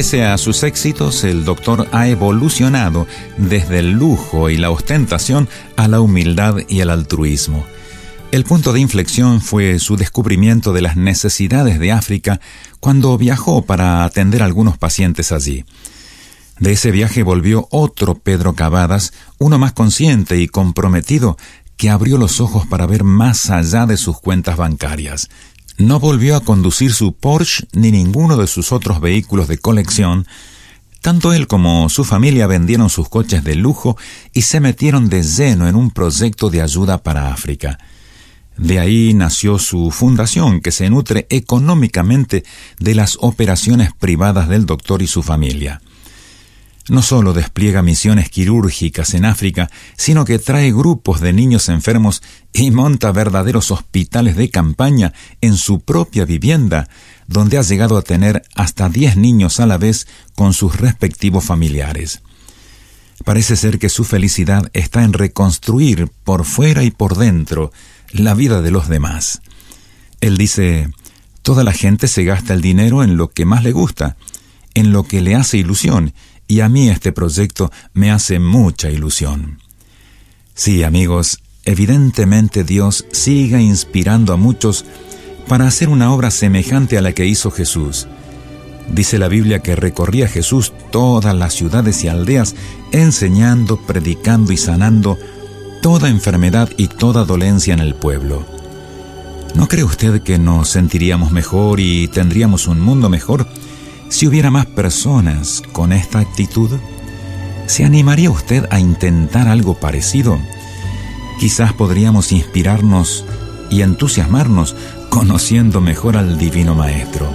Pese 0.01 0.25
a 0.25 0.39
sus 0.39 0.63
éxitos, 0.63 1.25
el 1.25 1.45
doctor 1.45 1.87
ha 1.93 2.09
evolucionado 2.09 3.07
desde 3.37 3.81
el 3.81 3.91
lujo 3.91 4.49
y 4.49 4.57
la 4.57 4.71
ostentación 4.71 5.47
a 5.77 5.89
la 5.89 6.01
humildad 6.01 6.57
y 6.71 6.81
el 6.81 6.89
altruismo. 6.89 7.67
El 8.33 8.45
punto 8.45 8.73
de 8.73 8.81
inflexión 8.81 9.43
fue 9.43 9.79
su 9.79 9.99
descubrimiento 9.99 10.73
de 10.73 10.81
las 10.81 10.97
necesidades 10.97 11.79
de 11.79 11.93
África 11.93 12.41
cuando 12.81 13.19
viajó 13.19 13.67
para 13.67 14.03
atender 14.05 14.41
a 14.41 14.47
algunos 14.47 14.79
pacientes 14.79 15.33
allí. 15.33 15.67
De 16.59 16.73
ese 16.73 16.93
viaje 16.93 17.23
volvió 17.23 17.69
otro 17.71 18.15
Pedro 18.15 18.55
Cavadas, 18.55 19.13
uno 19.37 19.59
más 19.59 19.75
consciente 19.75 20.39
y 20.39 20.49
comprometido, 20.49 21.37
que 21.77 21.91
abrió 21.91 22.17
los 22.17 22.41
ojos 22.41 22.67
para 22.67 22.87
ver 22.87 23.05
más 23.05 23.51
allá 23.51 23.85
de 23.85 23.99
sus 23.99 24.19
cuentas 24.19 24.57
bancarias 24.57 25.29
no 25.81 25.99
volvió 25.99 26.37
a 26.37 26.41
conducir 26.41 26.93
su 26.93 27.15
Porsche 27.15 27.67
ni 27.73 27.91
ninguno 27.91 28.37
de 28.37 28.47
sus 28.47 28.71
otros 28.71 29.01
vehículos 29.01 29.49
de 29.49 29.59
colección, 29.59 30.27
tanto 31.01 31.33
él 31.33 31.47
como 31.47 31.89
su 31.89 32.05
familia 32.05 32.47
vendieron 32.47 32.91
sus 32.91 33.09
coches 33.09 33.43
de 33.45 33.55
lujo 33.55 33.97
y 34.35 34.43
se 34.43 34.61
metieron 34.61 35.09
de 35.09 35.23
lleno 35.23 35.69
en 35.69 35.77
un 35.77 35.91
proyecto 35.91 36.51
de 36.51 36.61
ayuda 36.61 37.03
para 37.03 37.33
África. 37.33 37.79
De 38.59 38.79
ahí 38.79 39.15
nació 39.15 39.59
su 39.59 39.91
fundación, 39.91 40.61
que 40.61 40.71
se 40.71 40.91
nutre 40.91 41.27
económicamente 41.31 42.45
de 42.79 42.95
las 42.95 43.17
operaciones 43.21 43.91
privadas 43.99 44.49
del 44.49 44.67
doctor 44.67 45.01
y 45.01 45.07
su 45.07 45.23
familia. 45.23 45.81
No 46.91 47.03
solo 47.03 47.33
despliega 47.33 47.83
misiones 47.83 48.31
quirúrgicas 48.31 49.15
en 49.15 49.25
África, 49.25 49.71
sino 49.97 50.25
que 50.25 50.41
trae 50.41 50.73
grupos 50.73 51.21
de 51.21 51.33
niños 51.33 51.69
enfermos 51.69 52.21
y 52.53 52.73
monta 52.73 53.13
verdaderos 53.13 53.71
hospitales 53.71 54.35
de 54.35 54.51
campaña 54.51 55.13
en 55.41 55.57
su 55.57 55.79
propia 55.79 56.25
vivienda, 56.25 56.89
donde 57.29 57.59
ha 57.59 57.63
llegado 57.63 57.97
a 57.97 58.03
tener 58.03 58.43
hasta 58.57 58.89
10 58.89 59.19
niños 59.19 59.61
a 59.61 59.67
la 59.67 59.79
vez 59.79 60.09
con 60.35 60.53
sus 60.53 60.81
respectivos 60.81 61.45
familiares. 61.45 62.23
Parece 63.25 63.55
ser 63.55 63.79
que 63.79 63.89
su 63.89 64.03
felicidad 64.03 64.69
está 64.73 65.05
en 65.05 65.13
reconstruir 65.13 66.11
por 66.25 66.45
fuera 66.45 66.83
y 66.83 66.91
por 66.91 67.17
dentro 67.17 67.71
la 68.11 68.35
vida 68.35 68.63
de 68.63 68.73
los 68.73 68.89
demás. 68.89 69.43
Él 70.21 70.37
dice, 70.37 70.91
toda 71.43 71.63
la 71.63 71.73
gente 71.73 72.09
se 72.09 72.25
gasta 72.25 72.53
el 72.53 72.63
dinero 72.63 73.05
en 73.05 73.17
lo 73.17 73.29
que 73.29 73.45
más 73.45 73.63
le 73.63 73.71
gusta, 73.71 74.17
en 74.75 74.93
lo 74.93 75.05
que 75.05 75.21
le 75.21 75.37
hace 75.37 75.57
ilusión, 75.57 76.15
y 76.51 76.63
a 76.63 76.69
mí 76.69 76.89
este 76.89 77.13
proyecto 77.13 77.71
me 77.95 78.11
hace 78.11 78.41
mucha 78.41 78.91
ilusión. 78.91 79.61
Sí, 80.53 80.83
amigos, 80.83 81.39
evidentemente 81.65 82.65
Dios 82.65 83.07
siga 83.13 83.61
inspirando 83.61 84.33
a 84.33 84.37
muchos 84.37 84.85
para 85.47 85.69
hacer 85.69 85.89
una 85.89 86.13
obra 86.13 86.33
semejante 86.33 86.99
a 86.99 87.03
la 87.03 87.13
que 87.13 87.25
hizo 87.25 87.53
Jesús. 87.53 88.09
Dice 88.93 89.21
la 89.21 89.29
Biblia 89.29 89.61
que 89.61 89.77
recorría 89.77 90.27
Jesús 90.27 90.73
todas 90.91 91.37
las 91.37 91.55
ciudades 91.55 92.03
y 92.03 92.09
aldeas, 92.09 92.57
enseñando, 92.91 93.77
predicando 93.87 94.53
y 94.53 94.57
sanando 94.57 95.19
toda 95.83 96.09
enfermedad 96.09 96.69
y 96.77 96.89
toda 96.89 97.25
dolencia 97.25 97.75
en 97.75 97.81
el 97.81 97.95
pueblo. 97.95 98.45
¿No 99.55 99.69
cree 99.69 99.85
usted 99.85 100.23
que 100.23 100.37
nos 100.41 100.69
sentiríamos 100.69 101.31
mejor 101.31 101.79
y 101.79 102.09
tendríamos 102.09 102.67
un 102.67 102.81
mundo 102.81 103.09
mejor 103.09 103.47
Si 104.11 104.27
hubiera 104.27 104.51
más 104.51 104.67
personas 104.67 105.63
con 105.73 105.93
esta 105.93 106.19
actitud, 106.19 106.69
¿se 107.67 107.85
animaría 107.85 108.29
usted 108.29 108.67
a 108.71 108.81
intentar 108.81 109.47
algo 109.47 109.75
parecido? 109.75 110.39
Quizás 111.39 111.73
podríamos 111.73 112.33
inspirarnos 112.33 113.25
y 113.71 113.83
entusiasmarnos 113.83 114.75
conociendo 115.11 115.81
mejor 115.81 116.17
al 116.17 116.39
Divino 116.39 116.75
Maestro. 116.75 117.31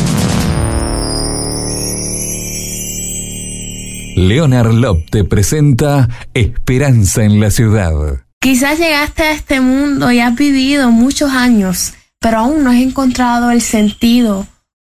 Leonard 4.16 4.72
Lop 4.72 5.09
te 5.11 5.24
presenta 5.24 6.09
Esperanza 6.35 7.24
en 7.24 7.41
la 7.41 7.51
Ciudad. 7.51 7.93
Quizás 8.41 8.78
llegaste 8.78 9.22
a 9.22 9.33
este 9.33 9.61
mundo 9.61 10.11
y 10.12 10.20
has 10.20 10.35
vivido 10.35 10.91
muchos 10.91 11.31
años, 11.31 11.95
pero 12.18 12.39
aún 12.39 12.64
no 12.64 12.70
has 12.70 12.76
encontrado 12.76 13.51
el 13.51 13.61
sentido 13.61 14.47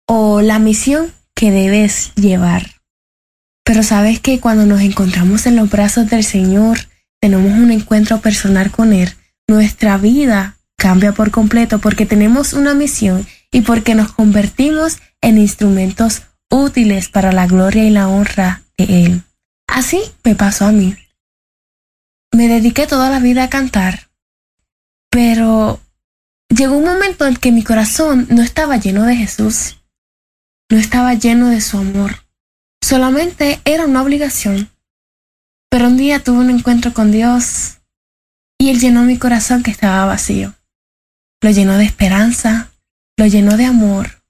o 0.08 0.42
la 0.42 0.60
misión 0.60 1.14
que 1.36 1.52
debes 1.52 2.14
llevar. 2.16 2.78
Pero 3.64 3.84
sabes 3.84 4.20
que 4.20 4.40
cuando 4.40 4.66
nos 4.66 4.82
encontramos 4.82 5.46
en 5.46 5.56
los 5.56 5.70
brazos 5.70 6.10
del 6.10 6.24
Señor, 6.24 6.80
tenemos 7.20 7.52
un 7.52 7.72
encuentro 7.72 8.20
personal 8.22 8.72
con 8.72 8.94
Él, 8.94 9.14
nuestra 9.48 9.98
vida 9.98 10.58
cambia 10.78 11.12
por 11.12 11.32
completo 11.32 11.80
porque 11.80 12.06
tenemos 12.06 12.54
una 12.54 12.74
misión 12.74 13.26
y 13.52 13.62
porque 13.62 13.96
nos 13.96 14.12
convertimos 14.12 14.98
en 15.22 15.38
instrumentos 15.38 16.24
útiles 16.50 17.10
para 17.10 17.32
la 17.32 17.48
gloria 17.48 17.84
y 17.84 17.90
la 17.90 18.08
honra 18.08 18.64
de 18.78 19.06
Él. 19.06 19.24
Así 19.68 20.02
me 20.24 20.36
pasó 20.36 20.66
a 20.66 20.72
mí. 20.72 20.96
Me 22.32 22.48
dediqué 22.48 22.88
toda 22.88 23.10
la 23.10 23.20
vida 23.20 23.44
a 23.44 23.50
cantar, 23.50 24.10
pero 25.10 25.80
llegó 26.50 26.78
un 26.78 26.86
momento 26.86 27.26
en 27.26 27.36
que 27.36 27.52
mi 27.52 27.64
corazón 27.64 28.28
no 28.30 28.44
estaba 28.44 28.78
lleno 28.78 29.04
de 29.04 29.16
Jesús, 29.16 29.78
no 30.70 30.78
estaba 30.78 31.14
lleno 31.14 31.50
de 31.50 31.62
su 31.62 31.78
amor, 31.78 32.26
solamente 32.82 33.62
era 33.66 33.86
una 33.86 34.02
obligación. 34.02 34.70
Pero 35.70 35.88
un 35.88 35.98
día 35.98 36.24
tuve 36.24 36.40
un 36.40 36.50
encuentro 36.50 36.94
con 36.94 37.12
Dios 37.12 37.80
y 38.58 38.70
Él 38.70 38.80
llenó 38.80 39.04
mi 39.04 39.18
corazón 39.18 39.64
que 39.64 39.72
estaba 39.72 40.06
vacío. 40.06 40.54
Lo 41.42 41.52
llenó 41.52 41.78
de 41.78 41.86
esperanza, 41.86 42.72
lo 43.18 43.28
llenó 43.28 43.58
de 43.58 43.66
amor, 43.66 44.24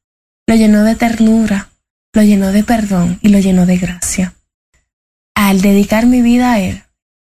lo 0.48 0.56
llenó 0.56 0.84
de 0.84 0.96
ternura, 0.96 1.70
lo 2.14 2.24
llenó 2.24 2.52
de 2.52 2.64
perdón 2.64 3.20
y 3.22 3.30
lo 3.30 3.40
llenó 3.40 3.66
de 3.66 3.78
gracia. 3.78 4.34
Al 5.36 5.62
dedicar 5.62 6.06
mi 6.06 6.22
vida 6.22 6.54
a 6.54 6.60
Él, 6.60 6.84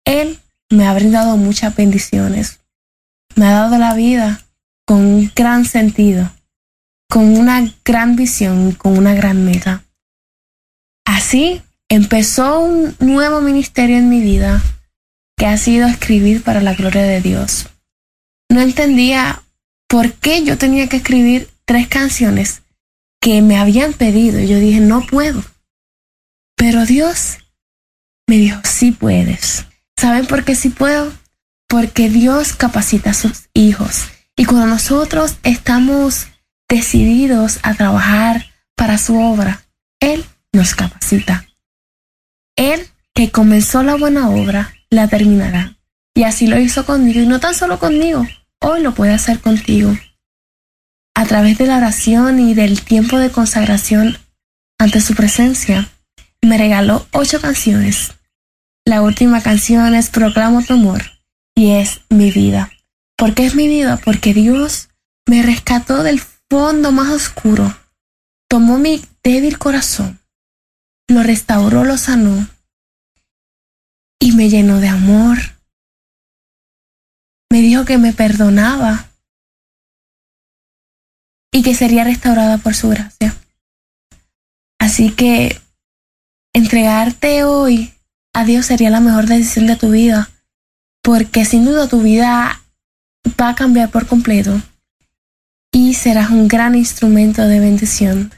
Él 0.06 0.40
me 0.70 0.88
ha 0.88 0.94
brindado 0.94 1.38
muchas 1.38 1.76
bendiciones. 1.76 2.60
Me 3.36 3.48
ha 3.48 3.52
dado 3.52 3.78
la 3.78 3.96
vida 3.96 4.42
con 4.86 4.98
un 4.98 5.32
gran 5.36 5.66
sentido, 5.66 6.32
con 7.10 7.38
una 7.38 7.74
gran 7.84 8.16
visión, 8.16 8.74
con 8.74 8.98
una 8.98 9.14
gran 9.14 9.46
meta. 9.46 9.84
Así 11.06 11.62
empezó 11.90 12.60
un 12.60 12.96
nuevo 13.00 13.42
ministerio 13.42 13.98
en 13.98 14.10
mi 14.10 14.22
vida 14.22 14.62
que 15.38 15.46
ha 15.46 15.58
sido 15.58 15.88
escribir 15.88 16.44
para 16.44 16.62
la 16.62 16.74
gloria 16.74 17.04
de 17.04 17.22
Dios. 17.22 17.68
No 18.50 18.62
entendía 18.62 19.44
por 19.88 20.14
qué 20.14 20.44
yo 20.44 20.58
tenía 20.58 20.88
que 20.88 20.98
escribir 20.98 21.50
tres 21.66 21.88
canciones 21.88 22.64
que 23.20 23.42
me 23.42 23.58
habían 23.58 23.94
pedido. 23.94 24.40
Yo 24.40 24.60
dije, 24.60 24.80
no 24.80 25.06
puedo. 25.06 25.44
Pero 26.56 26.86
Dios 26.86 27.38
me 28.28 28.38
dijo, 28.38 28.60
sí 28.64 28.92
puedes. 28.92 29.66
¿Saben 29.98 30.26
por 30.26 30.44
qué 30.44 30.56
sí 30.56 30.70
puedo? 30.70 31.12
Porque 31.68 32.10
Dios 32.10 32.54
capacita 32.54 33.12
a 33.12 33.16
sus 33.16 33.50
hijos. 33.54 34.06
Y 34.36 34.46
cuando 34.46 34.68
nosotros 34.68 35.38
estamos 35.44 36.28
decididos 36.76 37.60
a 37.64 37.74
trabajar 37.74 38.48
para 38.76 38.98
su 38.98 39.18
obra, 39.18 39.64
Él 40.02 40.26
nos 40.52 40.76
capacita. 40.76 41.46
Él 42.58 42.88
que 43.14 43.32
comenzó 43.32 43.82
la 43.82 43.96
buena 43.96 44.30
obra, 44.30 44.74
la 44.90 45.08
terminará. 45.08 45.78
Y 46.14 46.24
así 46.24 46.48
lo 46.48 46.60
hizo 46.60 46.86
conmigo. 46.86 47.22
Y 47.22 47.28
no 47.28 47.40
tan 47.40 47.56
solo 47.56 47.80
conmigo, 47.80 48.28
hoy 48.62 48.82
lo 48.82 48.94
puede 48.94 49.14
hacer 49.14 49.40
contigo. 49.40 49.98
A 51.16 51.26
través 51.26 51.58
de 51.58 51.66
la 51.66 51.78
oración 51.78 52.42
y 52.42 52.54
del 52.54 52.82
tiempo 52.82 53.20
de 53.20 53.32
consagración 53.32 54.18
ante 54.78 55.00
su 55.00 55.16
presencia, 55.16 55.90
me 56.42 56.58
regaló 56.58 57.08
ocho 57.14 57.40
canciones. 57.40 58.16
La 58.86 59.02
última 59.02 59.42
canción 59.42 59.96
es 59.96 60.10
Proclamo 60.10 60.62
tu 60.62 60.74
amor 60.74 61.04
y 61.56 61.72
es 61.72 62.02
mi 62.10 62.32
vida. 62.32 62.70
¿Por 63.18 63.34
qué 63.34 63.46
es 63.46 63.56
mi 63.56 63.70
vida? 63.70 63.98
Porque 64.04 64.34
Dios 64.34 64.90
me 65.26 65.42
rescató 65.42 66.04
del 66.04 66.20
fondo 66.50 66.92
más 66.92 67.12
oscuro, 67.12 67.76
tomó 68.50 68.78
mi 68.78 69.04
débil 69.24 69.58
corazón, 69.58 70.20
lo 71.08 71.24
restauró, 71.24 71.84
lo 71.84 71.98
sanó 71.98 72.48
y 74.20 74.34
me 74.34 74.50
llenó 74.50 74.80
de 74.80 74.88
amor. 74.88 75.38
Me 77.52 77.62
dijo 77.62 77.86
que 77.86 77.98
me 77.98 78.12
perdonaba 78.12 79.10
y 81.52 81.64
que 81.64 81.74
sería 81.74 82.04
restaurada 82.04 82.58
por 82.58 82.76
su 82.76 82.90
gracia. 82.90 83.36
Así 84.80 85.12
que 85.12 85.62
entregarte 86.54 87.44
hoy 87.44 87.94
a 88.34 88.44
Dios 88.44 88.66
sería 88.66 88.90
la 88.90 89.00
mejor 89.00 89.26
decisión 89.28 89.68
de 89.68 89.78
tu 89.78 89.92
vida, 89.92 90.30
porque 91.02 91.46
sin 91.46 91.66
duda 91.66 91.88
tu 91.88 92.02
vida 92.02 92.62
va 93.40 93.50
a 93.50 93.56
cambiar 93.56 93.90
por 93.90 94.08
completo 94.08 94.62
y 95.76 95.94
serás 95.94 96.30
un 96.30 96.48
gran 96.48 96.74
instrumento 96.74 97.46
de 97.50 97.60
bendición. 97.60 98.32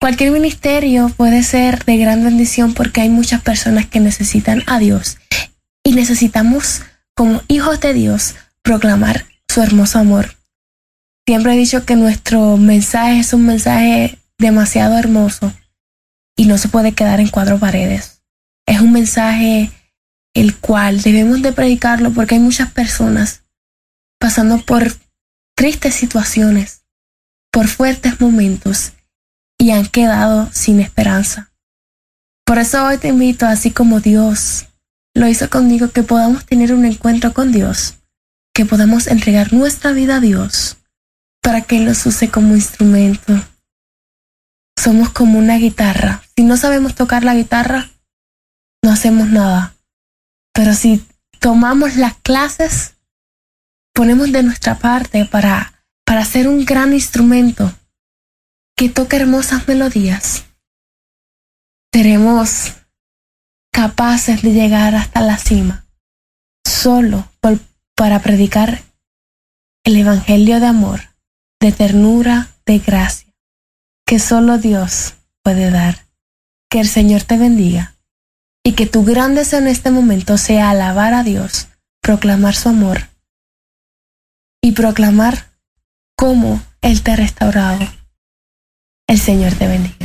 Cualquier 0.00 0.32
ministerio 0.32 1.08
puede 1.16 1.44
ser 1.44 1.84
de 1.84 1.96
gran 1.96 2.24
bendición 2.24 2.74
porque 2.74 3.02
hay 3.02 3.08
muchas 3.08 3.40
personas 3.40 3.86
que 3.86 4.00
necesitan 4.00 4.64
a 4.66 4.80
Dios 4.80 5.18
y 5.84 5.92
necesitamos 5.92 6.82
como 7.14 7.40
hijos 7.46 7.78
de 7.80 7.94
Dios 7.94 8.34
proclamar 8.62 9.26
su 9.48 9.62
hermoso 9.62 10.00
amor. 10.00 10.34
Siempre 11.24 11.54
he 11.54 11.56
dicho 11.56 11.86
que 11.86 11.94
nuestro 11.94 12.56
mensaje 12.56 13.20
es 13.20 13.32
un 13.32 13.46
mensaje 13.46 14.18
demasiado 14.36 14.98
hermoso 14.98 15.52
y 16.36 16.46
no 16.46 16.58
se 16.58 16.66
puede 16.66 16.94
quedar 16.94 17.20
en 17.20 17.28
cuatro 17.28 17.60
paredes. 17.60 18.22
Es 18.66 18.80
un 18.80 18.90
mensaje 18.90 19.70
el 20.34 20.56
cual 20.56 21.00
debemos 21.00 21.42
de 21.42 21.52
predicarlo 21.52 22.10
porque 22.10 22.34
hay 22.34 22.40
muchas 22.40 22.72
personas 22.72 23.44
pasando 24.18 24.58
por 24.58 24.90
tristes 25.60 25.94
situaciones 25.94 26.86
por 27.52 27.68
fuertes 27.68 28.18
momentos 28.18 28.94
y 29.58 29.72
han 29.72 29.84
quedado 29.84 30.48
sin 30.54 30.80
esperanza. 30.80 31.52
Por 32.46 32.56
eso 32.56 32.82
hoy 32.86 32.96
te 32.96 33.08
invito, 33.08 33.44
así 33.44 33.70
como 33.70 34.00
Dios 34.00 34.68
lo 35.12 35.28
hizo 35.28 35.50
conmigo, 35.50 35.90
que 35.90 36.02
podamos 36.02 36.46
tener 36.46 36.72
un 36.72 36.86
encuentro 36.86 37.34
con 37.34 37.52
Dios, 37.52 37.96
que 38.54 38.64
podamos 38.64 39.06
entregar 39.06 39.52
nuestra 39.52 39.92
vida 39.92 40.16
a 40.16 40.20
Dios 40.20 40.78
para 41.42 41.60
que 41.60 41.76
Él 41.76 41.90
use 41.90 42.30
como 42.30 42.54
instrumento. 42.54 43.38
Somos 44.78 45.10
como 45.10 45.38
una 45.38 45.58
guitarra. 45.58 46.22
Si 46.38 46.42
no 46.42 46.56
sabemos 46.56 46.94
tocar 46.94 47.22
la 47.22 47.34
guitarra, 47.34 47.90
no 48.82 48.90
hacemos 48.90 49.28
nada. 49.28 49.74
Pero 50.54 50.72
si 50.72 51.06
tomamos 51.38 51.96
las 51.96 52.14
clases, 52.16 52.94
ponemos 54.00 54.32
de 54.32 54.42
nuestra 54.42 54.78
parte 54.78 55.26
para, 55.26 55.84
para 56.06 56.24
ser 56.24 56.48
un 56.48 56.64
gran 56.64 56.94
instrumento 56.94 57.70
que 58.74 58.88
toque 58.88 59.16
hermosas 59.16 59.68
melodías, 59.68 60.46
seremos 61.92 62.76
capaces 63.70 64.40
de 64.40 64.54
llegar 64.54 64.94
hasta 64.94 65.20
la 65.20 65.36
cima 65.36 65.84
solo 66.66 67.30
por, 67.42 67.60
para 67.94 68.20
predicar 68.20 68.80
el 69.84 69.96
Evangelio 69.96 70.60
de 70.60 70.66
amor, 70.66 71.00
de 71.60 71.70
ternura, 71.70 72.48
de 72.64 72.78
gracia, 72.78 73.30
que 74.06 74.18
solo 74.18 74.56
Dios 74.56 75.16
puede 75.42 75.70
dar. 75.70 76.06
Que 76.70 76.80
el 76.80 76.88
Señor 76.88 77.24
te 77.24 77.36
bendiga 77.36 77.96
y 78.64 78.72
que 78.72 78.86
tu 78.86 79.04
gran 79.04 79.34
deseo 79.34 79.58
en 79.58 79.68
este 79.68 79.90
momento 79.90 80.38
sea 80.38 80.70
alabar 80.70 81.12
a 81.12 81.22
Dios, 81.22 81.68
proclamar 82.00 82.54
su 82.54 82.70
amor 82.70 83.09
y 84.62 84.72
proclamar 84.72 85.50
cómo 86.16 86.62
Él 86.82 87.02
te 87.02 87.12
ha 87.12 87.16
restaurado. 87.16 87.86
El 89.06 89.18
Señor 89.18 89.54
te 89.54 89.66
bendiga. 89.66 89.99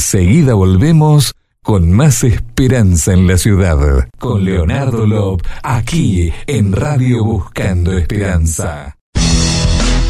Enseguida 0.00 0.54
volvemos 0.54 1.34
con 1.62 1.92
más 1.92 2.24
esperanza 2.24 3.12
en 3.12 3.26
la 3.26 3.36
ciudad. 3.36 4.08
Con 4.18 4.46
Leonardo 4.46 5.06
Lob, 5.06 5.42
aquí 5.62 6.32
en 6.46 6.72
Radio 6.72 7.22
Buscando 7.22 7.92
Esperanza. 7.92 8.96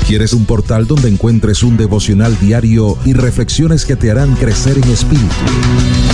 ¿Quieres 0.07 0.33
un 0.33 0.45
portal 0.45 0.87
donde 0.87 1.09
encuentres 1.09 1.65
un 1.65 1.77
devocional 1.77 2.39
diario 2.39 2.97
y 3.05 3.15
reflexiones 3.15 3.85
que 3.85 3.97
te 3.97 4.13
harán 4.13 4.37
crecer 4.37 4.79
en 4.79 4.89
espíritu? 4.91 5.35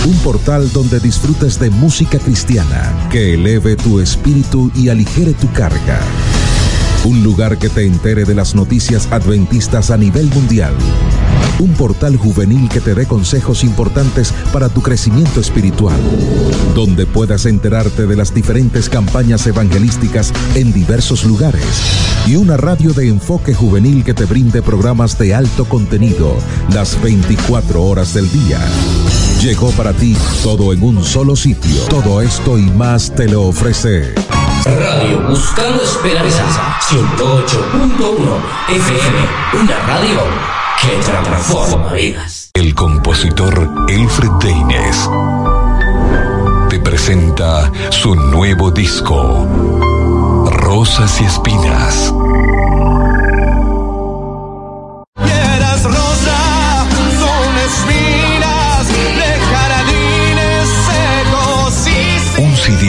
Un 0.07 0.17
portal 0.23 0.71
donde 0.73 0.99
disfrutes 0.99 1.59
de 1.59 1.69
música 1.69 2.17
cristiana 2.17 3.07
que 3.11 3.35
eleve 3.35 3.75
tu 3.75 3.99
espíritu 3.99 4.71
y 4.73 4.89
aligere 4.89 5.33
tu 5.33 5.51
carga. 5.51 5.99
Un 7.05 7.23
lugar 7.23 7.59
que 7.59 7.69
te 7.69 7.85
entere 7.85 8.25
de 8.25 8.33
las 8.33 8.55
noticias 8.55 9.07
adventistas 9.11 9.91
a 9.91 9.97
nivel 9.97 10.31
mundial. 10.31 10.73
Un 11.59 11.73
portal 11.73 12.17
juvenil 12.17 12.69
que 12.69 12.79
te 12.79 12.93
dé 12.93 13.05
consejos 13.07 13.63
importantes 13.63 14.33
para 14.53 14.69
tu 14.69 14.81
crecimiento 14.81 15.39
espiritual. 15.39 15.97
Donde 16.75 17.05
puedas 17.05 17.45
enterarte 17.45 18.05
de 18.05 18.15
las 18.15 18.33
diferentes 18.33 18.89
campañas 18.89 19.47
evangelísticas 19.47 20.33
en 20.55 20.71
diversos 20.71 21.23
lugares. 21.23 21.65
Y 22.27 22.35
una 22.35 22.57
radio 22.57 22.93
de 22.93 23.07
enfoque 23.07 23.55
juvenil 23.55 24.03
que 24.03 24.13
te 24.13 24.25
brinde 24.25 24.61
programas 24.61 25.17
de 25.17 25.33
alto 25.33 25.65
contenido 25.65 26.35
las 26.73 27.01
24 27.01 27.83
horas 27.83 28.13
del 28.13 28.31
día. 28.31 28.59
Llegó 29.41 29.71
para 29.71 29.93
ti 29.93 30.15
todo 30.43 30.73
en 30.73 30.83
un 30.83 31.03
solo 31.03 31.35
sitio. 31.35 31.81
Todo 31.89 32.21
esto 32.21 32.57
y 32.57 32.69
más 32.71 33.13
te 33.15 33.27
lo 33.27 33.43
ofrece. 33.43 34.13
Radio 34.65 35.21
Buscando 35.29 35.81
Esperanza 35.81 36.77
108.1 36.89 38.69
FM, 38.69 39.63
una 39.63 39.79
radio 39.87 40.56
que 40.81 40.89
transforma 41.03 41.93
vidas. 41.93 42.51
El 42.53 42.75
compositor 42.75 43.69
Elfred 43.87 44.31
Deines 44.41 45.09
te 46.69 46.79
presenta 46.79 47.71
su 47.89 48.15
nuevo 48.15 48.71
disco, 48.71 49.47
Rosas 50.51 51.21
y 51.21 51.25
Espinas. 51.25 52.13
Un 62.39 62.55
CD 62.55 62.87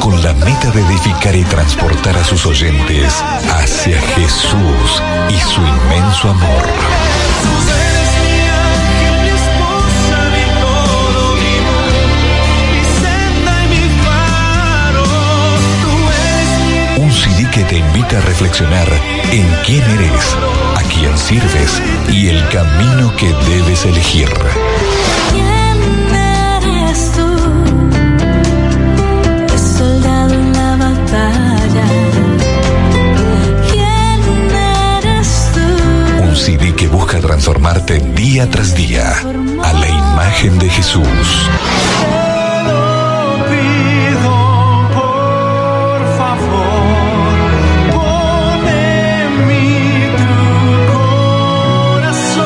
con 0.00 0.22
la 0.22 0.34
meta 0.34 0.70
de 0.70 0.82
edificar 0.82 1.34
y 1.34 1.44
transportar 1.44 2.16
a 2.16 2.24
sus 2.24 2.44
oyentes 2.44 3.22
hacia 3.54 4.00
Jesús 4.00 5.02
y 5.30 5.38
su 5.38 5.60
inmenso 5.62 6.28
amor. 6.28 7.11
Un 16.96 17.10
CD 17.10 17.50
que 17.50 17.64
te 17.64 17.78
invita 17.78 18.18
a 18.18 18.20
reflexionar 18.22 18.88
en 19.32 19.46
quién 19.64 19.82
eres, 19.82 20.36
a 20.76 20.82
quién 20.92 21.16
sirves 21.18 21.82
y 22.08 22.28
el 22.28 22.48
camino 22.48 23.14
que 23.16 23.32
debes 23.50 23.84
elegir. 23.84 24.28
Que 36.82 36.88
busca 36.88 37.20
transformarte 37.20 38.00
día 38.00 38.50
tras 38.50 38.74
día 38.74 39.16
a 39.62 39.72
la 39.72 39.88
imagen 39.88 40.58
de 40.58 40.68
Jesús. 40.68 41.48
pido 43.48 44.34
por 44.92 46.00
favor 46.18 47.38
pon 47.92 48.66
en 48.66 49.46
mí 49.46 50.10
tu 50.18 50.32
corazón 52.02 52.42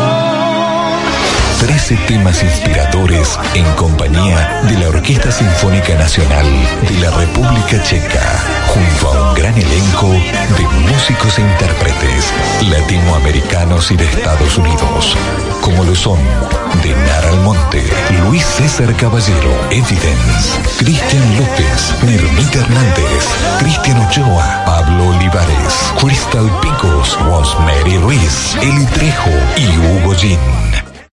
13 1.60 1.96
temas 2.06 2.42
inspiradores 2.42 3.38
en 3.54 3.64
compañía 3.72 4.60
de 4.68 4.78
la 4.78 4.88
Orquesta 4.90 5.32
Sinfónica 5.32 5.94
Nacional 5.94 6.44
de 6.86 6.94
la 7.00 7.10
República 7.10 7.82
Checa, 7.82 8.38
junto 8.66 9.12
a 9.14 9.25
gran 9.36 9.56
elenco 9.56 10.08
de 10.08 10.66
músicos 10.90 11.38
e 11.38 11.42
intérpretes 11.42 12.32
latinoamericanos 12.70 13.90
y 13.90 13.96
de 13.96 14.04
Estados 14.04 14.56
Unidos, 14.56 15.16
como 15.60 15.84
lo 15.84 15.94
son 15.94 16.18
de 16.82 16.90
Nara 16.94 17.30
Almonte, 17.30 17.84
Luis 18.24 18.44
César 18.44 18.94
Caballero, 18.96 19.52
Evidence, 19.70 20.58
Cristian 20.78 21.36
López, 21.36 21.94
Nermita 22.04 22.60
Hernández, 22.60 23.24
Cristian 23.58 23.98
Ochoa, 24.06 24.64
Pablo 24.64 25.08
Olivares, 25.08 25.74
Crystal 26.00 26.50
Picos, 26.60 27.18
Rosemary 27.20 27.98
Ruiz, 27.98 28.56
Eli 28.62 28.86
Trejo 28.86 29.30
y 29.56 29.78
Hugo 29.78 30.14
Gin. 30.14 30.38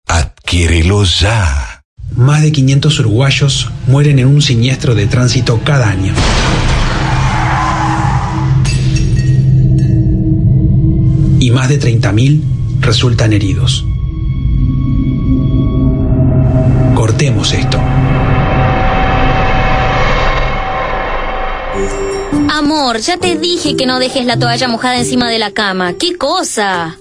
Adquiérelo 0.07 1.03
ya. 1.05 1.83
Más 2.15 2.41
de 2.41 2.51
500 2.51 2.99
uruguayos 2.99 3.71
mueren 3.87 4.19
en 4.19 4.27
un 4.27 4.41
siniestro 4.41 4.93
de 4.93 5.07
tránsito 5.07 5.61
cada 5.63 5.87
año. 5.87 6.13
Y 11.39 11.51
más 11.51 11.69
de 11.69 11.79
30.000 11.79 12.41
resultan 12.81 13.33
heridos. 13.33 13.85
Cortemos 16.95 17.53
esto. 17.53 17.79
Amor, 22.51 22.97
ya 22.99 23.17
te 23.17 23.37
dije 23.37 23.75
que 23.77 23.85
no 23.85 23.99
dejes 23.99 24.25
la 24.25 24.37
toalla 24.37 24.67
mojada 24.67 24.97
encima 24.97 25.29
de 25.29 25.39
la 25.39 25.51
cama. 25.51 25.93
¿Qué 25.93 26.17
cosa? 26.17 26.97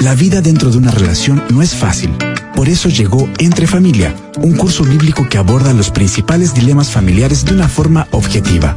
La 0.00 0.14
vida 0.14 0.40
dentro 0.40 0.70
de 0.70 0.78
una 0.78 0.90
relación 0.90 1.44
no 1.50 1.62
es 1.62 1.74
fácil. 1.74 2.10
Por 2.54 2.68
eso 2.68 2.88
llegó 2.88 3.28
Entre 3.38 3.66
Familia, 3.66 4.14
un 4.38 4.56
curso 4.56 4.84
bíblico 4.84 5.28
que 5.28 5.38
aborda 5.38 5.72
los 5.72 5.90
principales 5.90 6.54
dilemas 6.54 6.88
familiares 6.88 7.44
de 7.44 7.52
una 7.52 7.68
forma 7.68 8.06
objetiva. 8.10 8.74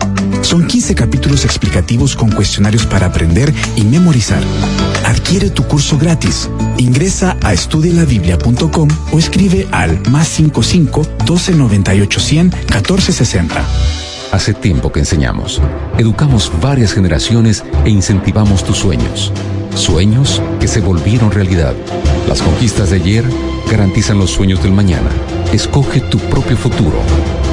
Son 0.47 0.65
15 0.65 0.95
capítulos 0.95 1.43
explicativos 1.43 2.15
con 2.15 2.31
cuestionarios 2.31 2.85
para 2.85 3.07
aprender 3.07 3.53
y 3.75 3.81
memorizar. 3.81 4.41
Adquiere 5.03 5.49
tu 5.49 5.63
curso 5.67 5.97
gratis. 5.97 6.49
Ingresa 6.77 7.35
a 7.43 7.51
estudialabiblia.com 7.51 8.87
o 9.11 9.19
escribe 9.19 9.67
al 9.73 9.99
más 10.09 10.29
55 10.29 11.05
12 11.25 11.53
98 11.53 12.19
100 12.21 12.53
14 12.65 13.11
60. 13.11 13.65
Hace 14.31 14.53
tiempo 14.53 14.89
que 14.89 15.01
enseñamos. 15.01 15.61
Educamos 15.97 16.49
varias 16.61 16.93
generaciones 16.93 17.65
e 17.83 17.89
incentivamos 17.89 18.63
tus 18.63 18.77
sueños. 18.77 19.33
Sueños 19.75 20.41
que 20.61 20.69
se 20.69 20.79
volvieron 20.79 21.29
realidad. 21.29 21.75
Las 22.29 22.41
conquistas 22.41 22.91
de 22.91 22.95
ayer 22.95 23.25
garantizan 23.67 24.17
los 24.17 24.31
sueños 24.31 24.61
del 24.63 24.71
mañana. 24.71 25.09
Escoge 25.51 26.01
tu 26.01 26.17
propio 26.19 26.57
futuro. 26.57 26.97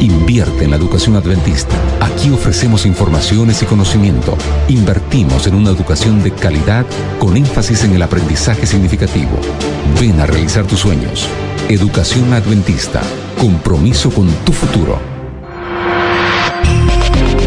Invierte 0.00 0.64
en 0.64 0.70
la 0.70 0.76
educación 0.76 1.16
adventista. 1.16 1.74
Aquí 2.00 2.30
ofrecemos 2.30 2.86
informaciones 2.86 3.62
y 3.62 3.66
conocimiento. 3.66 4.36
Invertimos 4.68 5.46
en 5.46 5.54
una 5.54 5.70
educación 5.70 6.22
de 6.22 6.32
calidad 6.32 6.86
con 7.18 7.36
énfasis 7.36 7.84
en 7.84 7.94
el 7.94 8.02
aprendizaje 8.02 8.66
significativo. 8.66 9.38
Ven 10.00 10.20
a 10.20 10.26
realizar 10.26 10.66
tus 10.66 10.80
sueños. 10.80 11.28
Educación 11.68 12.32
adventista. 12.32 13.00
Compromiso 13.38 14.10
con 14.10 14.28
tu 14.44 14.52
futuro. 14.52 15.13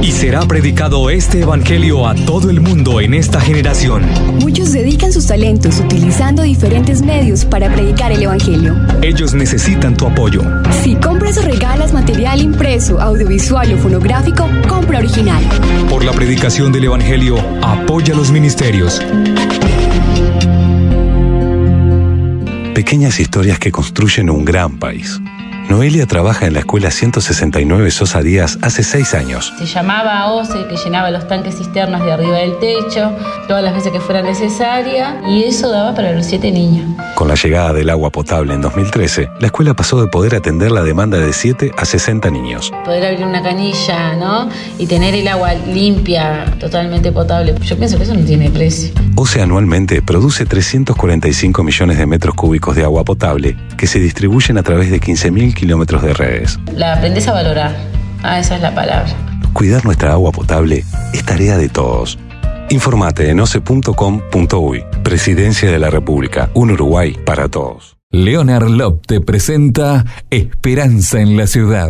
Y 0.01 0.11
será 0.11 0.41
predicado 0.41 1.09
este 1.09 1.41
evangelio 1.41 2.07
a 2.07 2.15
todo 2.15 2.49
el 2.49 2.61
mundo 2.61 3.01
en 3.01 3.13
esta 3.13 3.41
generación. 3.41 4.03
Muchos 4.39 4.71
dedican 4.71 5.11
sus 5.11 5.27
talentos 5.27 5.79
utilizando 5.79 6.43
diferentes 6.43 7.01
medios 7.01 7.45
para 7.45 7.73
predicar 7.73 8.11
el 8.11 8.23
Evangelio. 8.23 8.75
Ellos 9.01 9.33
necesitan 9.33 9.97
tu 9.97 10.05
apoyo. 10.05 10.41
Si 10.83 10.95
compras 10.95 11.37
o 11.37 11.41
regalas 11.41 11.93
material 11.93 12.41
impreso, 12.41 13.01
audiovisual 13.01 13.73
o 13.73 13.77
fonográfico, 13.77 14.47
compra 14.67 14.99
original. 14.99 15.43
Por 15.89 16.05
la 16.05 16.11
predicación 16.11 16.71
del 16.71 16.85
evangelio, 16.85 17.37
apoya 17.61 18.13
los 18.13 18.31
ministerios. 18.31 19.01
Pequeñas 22.73 23.19
historias 23.19 23.59
que 23.59 23.71
construyen 23.71 24.29
un 24.29 24.45
gran 24.45 24.77
país. 24.77 25.19
Noelia 25.69 26.05
trabaja 26.05 26.45
en 26.45 26.53
la 26.53 26.59
escuela 26.59 26.89
169 26.91 27.91
Sosa 27.91 28.21
Díaz 28.21 28.57
hace 28.61 28.83
seis 28.83 29.13
años. 29.13 29.53
Se 29.57 29.65
llamaba 29.65 30.31
OCE, 30.31 30.65
que 30.69 30.77
llenaba 30.77 31.11
los 31.11 31.27
tanques 31.27 31.57
cisternas 31.57 32.05
de 32.05 32.13
arriba 32.13 32.37
del 32.37 32.57
techo, 32.59 33.11
todas 33.49 33.63
las 33.63 33.73
veces 33.73 33.91
que 33.91 33.99
fuera 33.99 34.21
necesaria, 34.21 35.21
y 35.27 35.43
eso 35.43 35.69
daba 35.69 35.93
para 35.93 36.13
los 36.13 36.25
siete 36.25 36.51
niños. 36.51 36.85
Con 37.15 37.27
la 37.27 37.35
llegada 37.35 37.73
del 37.73 37.89
agua 37.89 38.09
potable 38.11 38.53
en 38.53 38.61
2013, 38.61 39.29
la 39.41 39.47
escuela 39.47 39.73
pasó 39.73 39.99
de 39.99 40.07
poder 40.07 40.35
atender 40.35 40.71
la 40.71 40.83
demanda 40.83 41.17
de 41.17 41.33
7 41.33 41.73
a 41.75 41.83
60 41.83 42.29
niños. 42.29 42.71
Poder 42.85 43.05
abrir 43.05 43.25
una 43.25 43.43
canilla, 43.43 44.15
¿no? 44.15 44.49
Y 44.77 44.87
tener 44.87 45.15
el 45.15 45.27
agua 45.27 45.53
limpia, 45.53 46.45
totalmente 46.59 47.11
potable. 47.11 47.55
Yo 47.61 47.77
pienso 47.77 47.97
que 47.97 48.03
eso 48.03 48.13
no 48.13 48.23
tiene 48.23 48.49
precio. 48.49 48.93
OCE 49.19 49.41
anualmente 49.41 50.03
produce 50.03 50.45
345 50.45 51.63
millones 51.63 51.97
de 51.97 52.05
metros 52.05 52.35
cúbicos 52.35 52.75
de 52.75 52.83
agua 52.83 53.03
potable 53.03 53.57
que 53.75 53.87
se 53.87 53.99
distribuyen 53.99 54.59
a 54.59 54.63
través 54.63 54.91
de 54.91 55.01
15.000 55.01 55.55
kilómetros 55.55 56.03
de 56.03 56.13
redes. 56.13 56.59
La 56.71 56.93
aprendes 56.93 57.27
a 57.27 57.33
valorar. 57.33 57.75
Ah, 58.21 58.39
esa 58.39 58.57
es 58.57 58.61
la 58.61 58.75
palabra. 58.75 59.11
Cuidar 59.53 59.83
nuestra 59.85 60.11
agua 60.11 60.31
potable 60.31 60.83
es 61.13 61.25
tarea 61.25 61.57
de 61.57 61.67
todos. 61.67 62.19
Informate 62.69 63.31
en 63.31 63.39
oce.com.uy. 63.39 64.83
Presidencia 65.01 65.71
de 65.71 65.79
la 65.79 65.89
República. 65.89 66.51
Un 66.53 66.69
Uruguay 66.69 67.17
para 67.25 67.49
todos. 67.49 67.97
Leonard 68.11 68.69
Lop 68.69 69.03
te 69.07 69.19
presenta 69.19 70.05
Esperanza 70.29 71.19
en 71.19 71.37
la 71.37 71.47
Ciudad. 71.47 71.89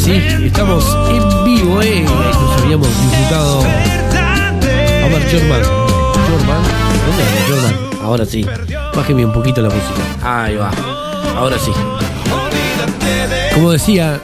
Sí, 0.00 0.12
estamos 0.44 0.84
en 1.10 1.44
vivo, 1.44 1.82
¿eh? 1.82 2.02
Nos 2.02 2.62
habíamos 2.62 2.88
disfrutado. 2.88 3.60
A 3.60 5.08
ver, 5.08 5.22
Jorman. 5.30 5.62
Jorman. 5.62 6.62
¿Dónde 7.06 7.22
anda 7.22 7.40
Jorman? 7.48 7.74
Ahora 8.02 8.24
sí. 8.24 8.46
Bájeme 8.94 9.26
un 9.26 9.32
poquito 9.32 9.60
la 9.60 9.68
música. 9.68 10.44
Ahí 10.44 10.56
va. 10.56 10.70
Ahora 11.36 11.58
sí. 11.58 11.70
Como 13.54 13.72
decía, 13.72 14.20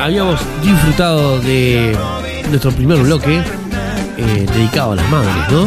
habíamos 0.00 0.40
disfrutado 0.62 1.40
de 1.40 1.96
nuestro 2.48 2.70
primer 2.70 2.98
bloque 2.98 3.42
eh, 4.18 4.46
dedicado 4.54 4.92
a 4.92 4.96
las 4.96 5.10
madres, 5.10 5.34
¿no? 5.50 5.66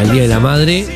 Al 0.00 0.10
Día 0.10 0.22
de 0.22 0.28
la 0.28 0.40
Madre. 0.40 0.86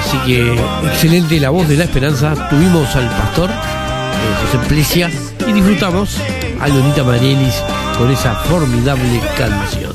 Así 0.00 0.16
que 0.18 0.54
excelente 0.86 1.38
la 1.40 1.50
voz 1.50 1.68
de 1.68 1.76
la 1.76 1.84
esperanza. 1.84 2.48
Tuvimos 2.48 2.94
al 2.96 3.08
pastor 3.08 3.50
José 4.40 4.58
Plesia 4.68 5.10
y 5.46 5.52
disfrutamos 5.52 6.16
a 6.60 6.68
Lonita 6.68 7.04
Marielis 7.04 7.54
con 7.98 8.10
esa 8.10 8.34
formidable 8.34 9.20
canción. 9.36 9.94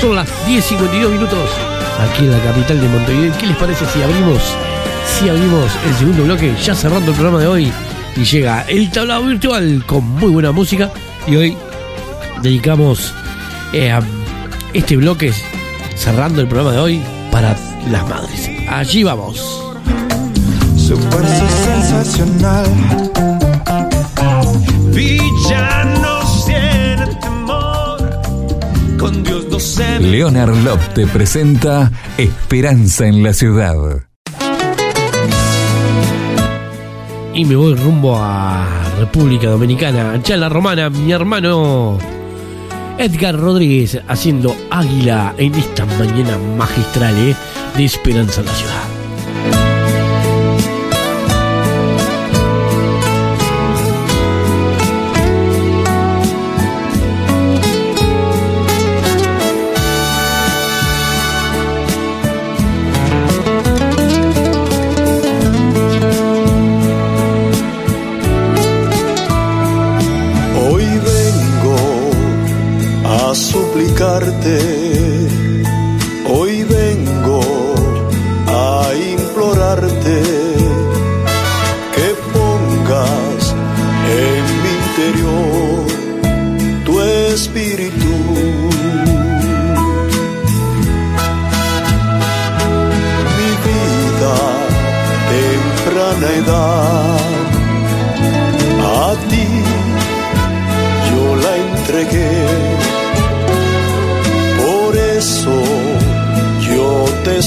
Son 0.00 0.14
las 0.14 0.28
10.52 0.46 1.10
minutos 1.10 1.50
aquí 2.00 2.24
en 2.24 2.32
la 2.32 2.40
capital 2.40 2.80
de 2.80 2.88
Montevideo. 2.88 3.32
¿Qué 3.38 3.46
les 3.46 3.56
parece 3.56 3.84
si 3.86 4.02
abrimos, 4.02 4.42
si 5.18 5.28
abrimos 5.28 5.70
el 5.86 5.94
segundo 5.94 6.24
bloque, 6.24 6.54
ya 6.62 6.74
cerrando 6.74 7.10
el 7.10 7.16
programa 7.16 7.40
de 7.40 7.46
hoy? 7.46 7.72
Y 8.16 8.24
llega 8.24 8.62
el 8.62 8.90
tablado 8.90 9.24
virtual 9.24 9.84
con 9.86 10.04
muy 10.04 10.30
buena 10.30 10.52
música. 10.52 10.90
Y 11.26 11.36
hoy 11.36 11.56
dedicamos 12.42 13.14
eh, 13.72 13.90
a 13.90 14.02
este 14.72 14.96
bloque, 14.96 15.32
cerrando 15.96 16.40
el 16.40 16.48
programa 16.48 16.72
de 16.72 16.78
hoy, 16.78 17.02
para 17.30 17.56
las 17.90 18.08
madres. 18.08 18.50
Allí 18.68 19.02
vamos. 19.04 19.36
Su 20.76 20.96
fuerza 20.96 21.48
sensacional. 21.48 23.29
Leonard 30.00 30.56
Lop 30.64 30.80
te 30.94 31.06
presenta 31.06 31.90
Esperanza 32.18 33.06
en 33.06 33.22
la 33.22 33.32
Ciudad. 33.32 33.76
Y 37.32 37.44
me 37.44 37.54
voy 37.54 37.74
rumbo 37.74 38.16
a 38.16 38.66
República 38.98 39.48
Dominicana. 39.48 40.14
En 40.14 40.40
la 40.40 40.48
romana, 40.48 40.90
mi 40.90 41.12
hermano 41.12 41.98
Edgar 42.98 43.36
Rodríguez 43.38 44.00
haciendo 44.08 44.54
águila 44.70 45.34
en 45.38 45.54
esta 45.54 45.86
mañana 45.86 46.36
magistral 46.56 47.16
¿eh? 47.16 47.36
de 47.76 47.84
Esperanza 47.84 48.40
en 48.40 48.46
la 48.46 48.52
Ciudad. 48.52 48.99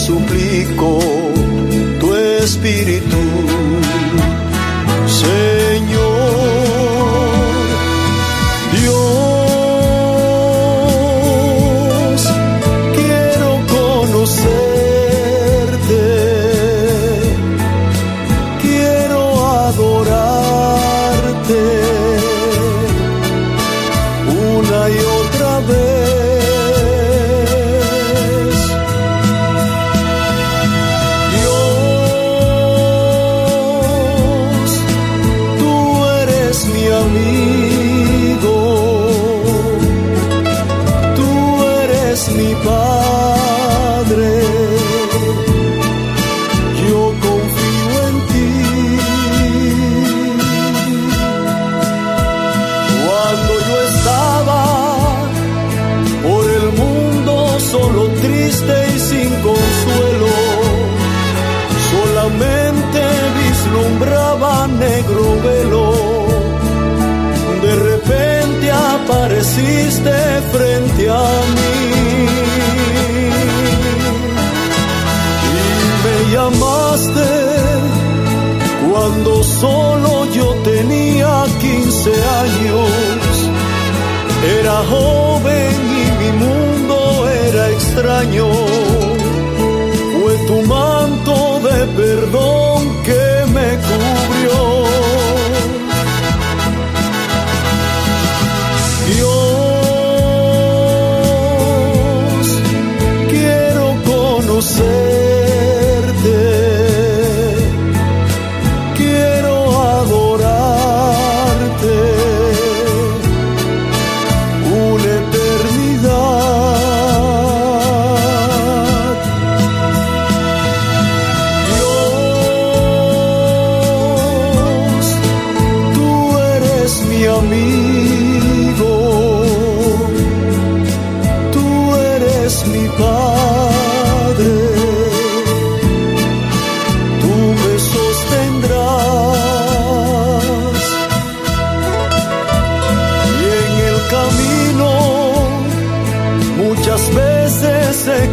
Suplico 0.05 0.99
tu 1.99 2.13
espíritu, 2.13 3.17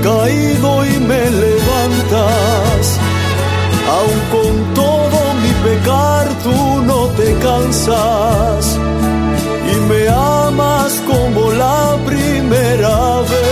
caído 0.03 0.85
y 0.87 0.99
me 1.01 1.31
levantas. 1.31 2.99
Aun 3.97 4.21
con 4.35 4.75
todo 4.75 5.19
mi 5.43 5.53
pecar 5.65 6.29
tú 6.45 6.83
no 6.83 7.01
te 7.19 7.35
cansas 7.39 8.79
y 9.73 9.75
me 9.91 10.09
amas 10.09 10.93
como 11.11 11.51
la 11.53 11.97
primera 12.07 13.21
vez. 13.33 13.51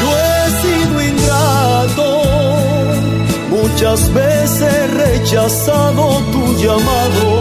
Yo 0.00 0.08
he 0.26 0.42
sido 0.62 0.94
ingrato, 1.10 2.08
muchas 3.50 4.00
veces 4.12 4.60
he 4.60 4.86
rechazado 4.88 6.02
tu 6.32 6.42
llamado 6.62 7.31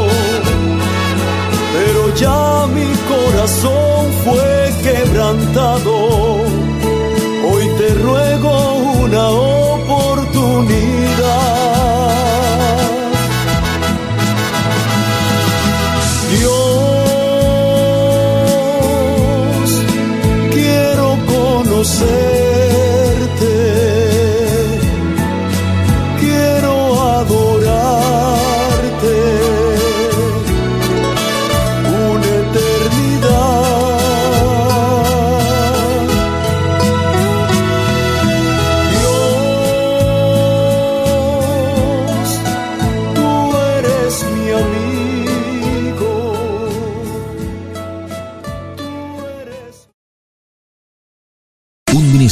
ya 2.15 2.67
mi 2.67 2.91
corazón 3.09 4.11
fue 4.23 4.73
quebrantado. 4.83 6.30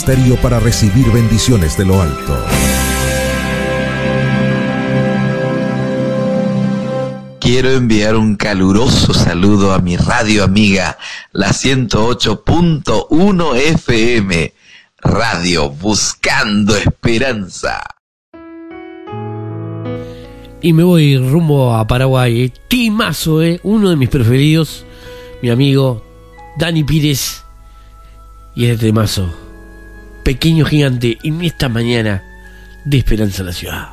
Ministerio 0.10 0.42
para 0.42 0.60
recibir 0.60 1.12
bendiciones 1.12 1.78
de 1.78 1.86
lo 1.86 2.02
alto. 2.02 2.36
Quiero 7.40 7.70
enviar 7.70 8.16
un 8.16 8.36
caluroso 8.36 9.14
saludo 9.14 9.72
a 9.72 9.78
mi 9.78 9.98
radio 9.98 10.44
amiga, 10.44 10.98
la 11.32 11.50
108.1 11.50 13.56
FM, 13.56 14.52
Radio 14.98 15.70
Buscando 15.70 16.76
Esperanza. 16.76 17.84
Y 20.62 20.74
me 20.74 20.84
voy 20.84 21.18
rumbo 21.18 21.76
a 21.76 21.86
Paraguay. 21.86 22.52
Timazo, 22.68 23.44
eh. 23.44 23.60
Uno 23.62 23.92
de 23.92 23.96
mis 23.96 24.10
preferidos. 24.10 24.86
Mi 25.44 25.52
amigo 25.52 26.04
Dani 26.58 26.84
Pires. 26.84 27.46
Y 28.56 28.66
este 28.66 28.88
temazo. 28.88 29.49
Pequeño 30.30 30.64
gigante. 30.64 31.18
En 31.24 31.42
esta 31.42 31.70
mañana 31.70 32.22
de 32.86 33.00
Esperanza 33.00 33.42
en 33.42 33.46
la 33.48 33.52
Ciudad. 33.52 33.88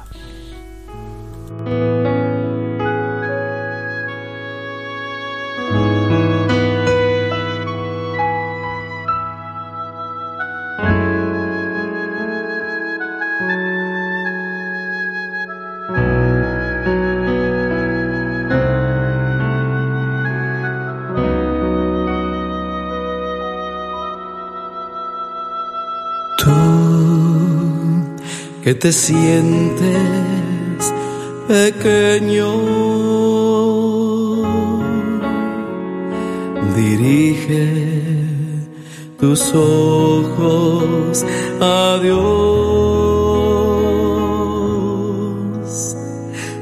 Que 28.67 28.75
te 28.75 28.91
sientes 28.91 29.87
pequeño, 31.47 32.51
dirige 36.75 38.25
tus 39.21 39.55
ojos 39.55 41.25
a 41.61 42.01
Dios. 42.03 42.17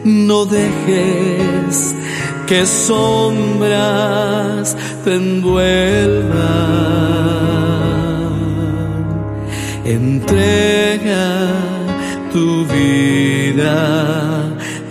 No 0.04 0.44
dejes 0.44 1.94
que 2.46 2.66
sombras 2.66 4.76
te 5.04 5.14
envuelvan. 5.14 6.34
Entrega 9.86 11.73
tu 12.34 12.66
vida 12.66 13.78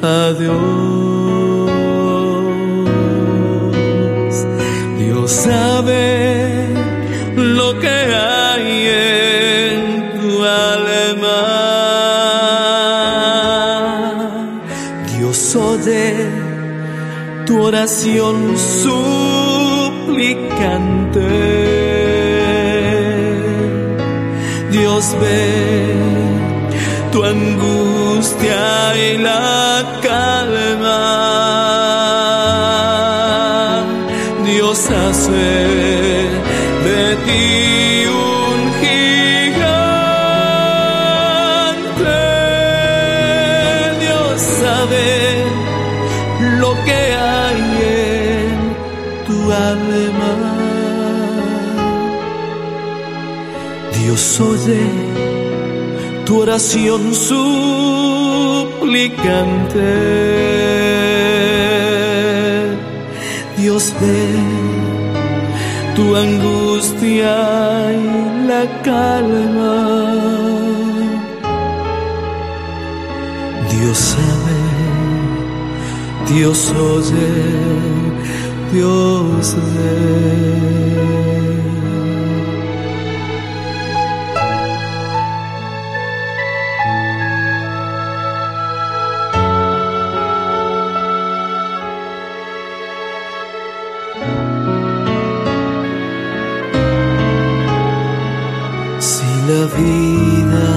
a 0.01 0.31
Dios. 0.39 0.53
Dios 4.97 5.29
sabe 5.29 6.67
lo 7.35 7.77
que 7.81 7.97
hay 8.29 8.67
en 9.01 9.77
tu 10.15 10.29
alma. 10.71 11.43
Dios 15.17 15.37
oye 15.57 16.07
tu 17.45 17.61
oración 17.61 18.35
suplicante. 18.57 20.23
Dios 24.71 25.03
ve 25.21 25.52
y 28.45 29.17
la 29.17 29.83
calma. 30.01 30.99
Dios 34.45 34.89
hace 34.89 35.47
de 36.87 37.15
ti 37.25 38.05
un 38.07 38.59
gigante. 38.81 39.79
Dios 44.01 44.41
sabe 44.61 45.07
lo 46.59 46.71
que 46.85 47.01
hay 47.35 47.61
en 48.01 48.57
tu 49.27 49.37
alma. 49.51 50.33
Dios 53.99 54.23
oye 54.41 54.83
tu 56.25 56.41
oración 56.41 57.13
suplicante. 59.03 59.89
Dios 63.57 63.93
ve 63.99 64.35
tu 65.95 66.15
angustia 66.15 67.91
y 67.93 68.47
la 68.47 68.81
calma. 68.83 69.75
Dios 73.71 73.97
sabe, 73.97 74.59
Dios 76.29 76.71
oye, 76.71 77.31
Dios 78.71 79.55
ve. 79.55 80.82
Vida 99.77 100.67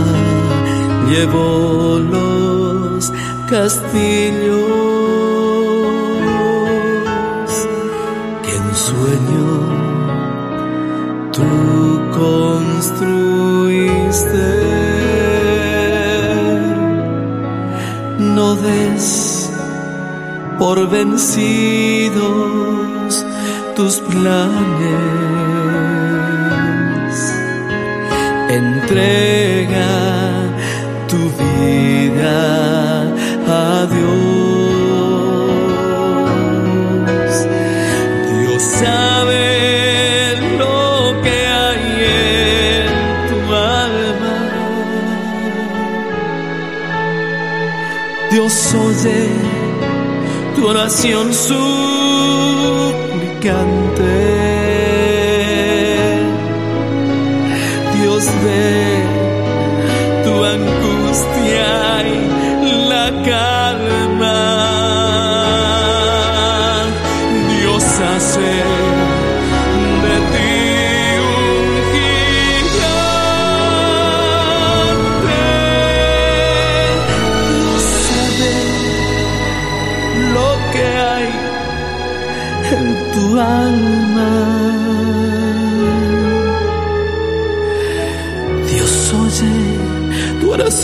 llevó 1.09 1.99
los 1.99 3.12
castillos. 3.49 4.66
Que 8.42 8.53
en 8.57 8.74
sueño 8.74 9.49
tú 11.32 11.51
construiste, 12.20 13.26
no 18.18 18.55
des 18.57 19.51
por 20.59 20.88
vencidos 20.88 22.16
tus 23.76 23.94
planes 24.01 25.26
entrega 28.87 29.91
tu 31.09 31.18
vida 31.43 32.39
a 33.49 33.87
Dios. 33.87 34.26
Dios 38.39 38.62
sabe 38.62 40.37
lo 40.57 41.20
que 41.24 41.37
hay 41.62 41.84
en 42.78 42.87
tu 43.28 43.39
alma. 43.55 44.37
Dios 48.30 48.55
oye 48.74 49.20
tu 50.55 50.61
oración 50.68 51.26
suplicante. 51.34 51.76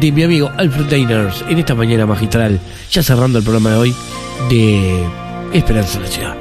de 0.00 0.12
mi 0.12 0.22
amigo 0.22 0.50
Alfred 0.56 0.86
Dainers 0.86 1.44
en 1.48 1.58
esta 1.58 1.74
mañana 1.74 2.06
magistral, 2.06 2.60
ya 2.90 3.02
cerrando 3.02 3.38
el 3.38 3.44
programa 3.44 3.70
de 3.70 3.76
hoy 3.76 3.94
de 4.48 5.04
Esperanza 5.52 5.98
en 5.98 6.02
la 6.02 6.08
Ciudad. 6.08 6.36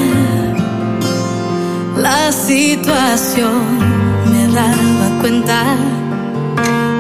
la 1.97 2.33
situación 2.33 3.63
me 4.31 4.47
daba 4.53 5.21
cuenta 5.21 5.63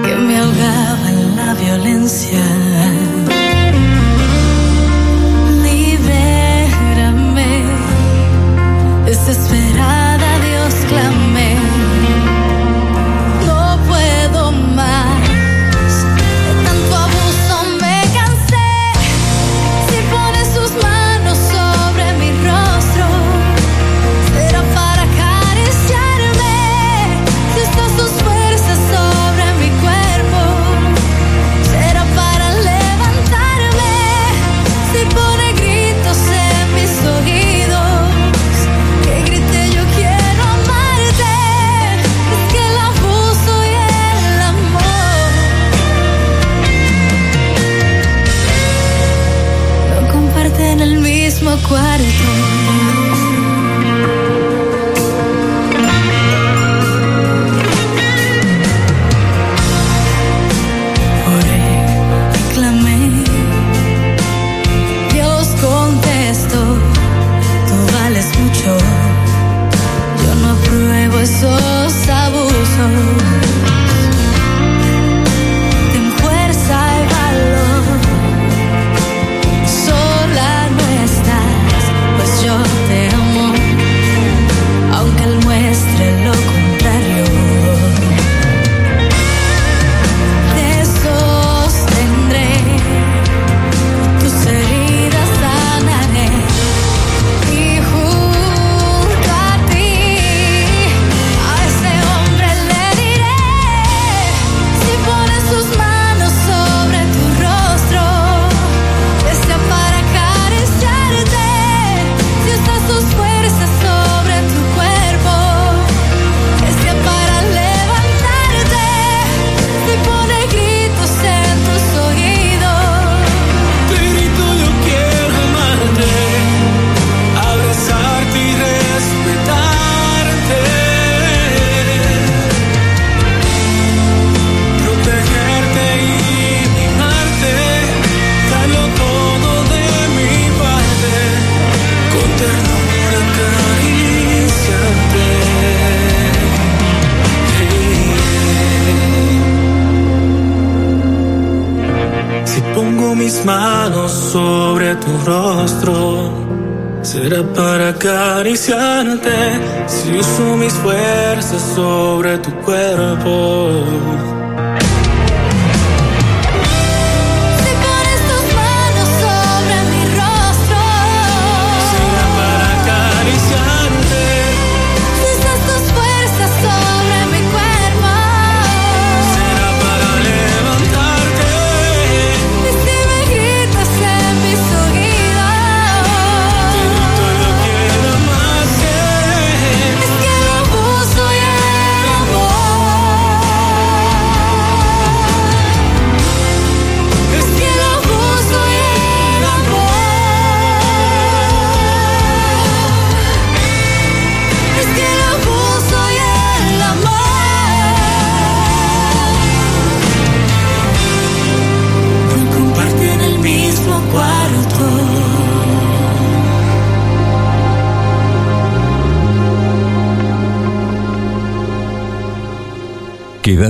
que 0.04 0.14
me 0.14 0.38
ahogaba 0.38 1.10
en 1.10 1.36
la 1.36 1.54
violencia. 1.54 3.07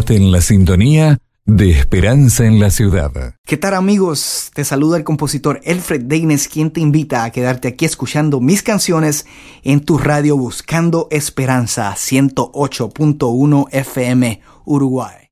Quédate 0.09 0.25
en 0.25 0.33
la 0.33 0.41
sintonía 0.41 1.19
de 1.45 1.71
Esperanza 1.71 2.47
en 2.47 2.61
la 2.61 2.71
Ciudad. 2.71 3.35
¿Qué 3.45 3.59
tal 3.59 3.75
amigos? 3.75 4.51
Te 4.55 4.65
saluda 4.65 4.97
el 4.97 5.05
compositor 5.05 5.61
Alfred 5.67 6.03
Deines 6.03 6.49
quien 6.49 6.71
te 6.71 6.81
invita 6.81 7.25
a 7.25 7.31
quedarte 7.31 7.69
aquí 7.69 7.85
escuchando 7.85 8.41
mis 8.41 8.63
canciones 8.63 9.27
en 9.65 9.81
tu 9.81 9.99
radio 9.99 10.39
Buscando 10.39 11.09
Esperanza 11.11 11.93
108.1 11.95 13.67
FM 13.71 14.41
Uruguay. 14.65 15.29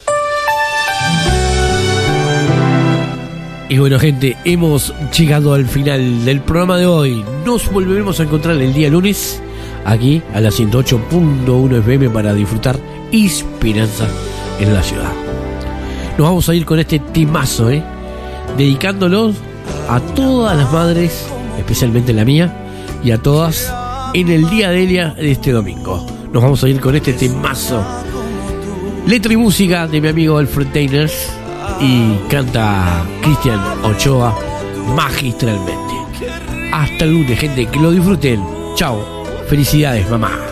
Y 3.70 3.78
bueno 3.78 3.98
gente, 3.98 4.36
hemos 4.44 4.92
llegado 5.16 5.54
al 5.54 5.66
final 5.66 6.26
del 6.26 6.42
programa 6.42 6.76
de 6.76 6.84
hoy. 6.84 7.24
Nos 7.46 7.72
volveremos 7.72 8.20
a 8.20 8.24
encontrar 8.24 8.56
el 8.56 8.74
día 8.74 8.90
lunes 8.90 9.40
aquí 9.86 10.20
a 10.34 10.40
la 10.40 10.50
108.1 10.50 11.78
FM 11.78 12.10
para 12.10 12.34
disfrutar 12.34 12.78
Esperanza 13.12 14.08
en 14.58 14.74
la 14.74 14.82
ciudad. 14.82 15.12
Nos 16.18 16.28
vamos 16.28 16.48
a 16.48 16.54
ir 16.54 16.64
con 16.64 16.78
este 16.78 16.98
timazo, 16.98 17.70
¿eh? 17.70 17.82
Dedicándolo 18.56 19.32
a 19.88 20.00
todas 20.00 20.56
las 20.56 20.72
madres, 20.72 21.26
especialmente 21.58 22.12
la 22.12 22.24
mía, 22.24 22.52
y 23.04 23.10
a 23.10 23.18
todas 23.18 23.72
en 24.14 24.28
el 24.28 24.48
día 24.48 24.70
de 24.70 24.82
Elia 24.82 25.10
de 25.10 25.32
este 25.32 25.52
domingo. 25.52 26.06
Nos 26.32 26.42
vamos 26.42 26.64
a 26.64 26.68
ir 26.68 26.80
con 26.80 26.96
este 26.96 27.12
timazo. 27.12 27.84
Letra 29.06 29.32
y 29.32 29.36
música 29.36 29.86
de 29.86 30.00
mi 30.00 30.08
amigo 30.08 30.38
Alfred 30.38 30.68
Tainers 30.68 31.30
y 31.80 32.14
canta 32.28 33.04
Cristian 33.22 33.60
Ochoa 33.84 34.36
magistralmente. 34.94 35.94
Hasta 36.72 37.04
el 37.04 37.12
lunes, 37.12 37.38
gente, 37.38 37.66
que 37.66 37.78
lo 37.78 37.90
disfruten. 37.90 38.42
Chao. 38.74 39.24
Felicidades, 39.48 40.10
mamá. 40.10 40.45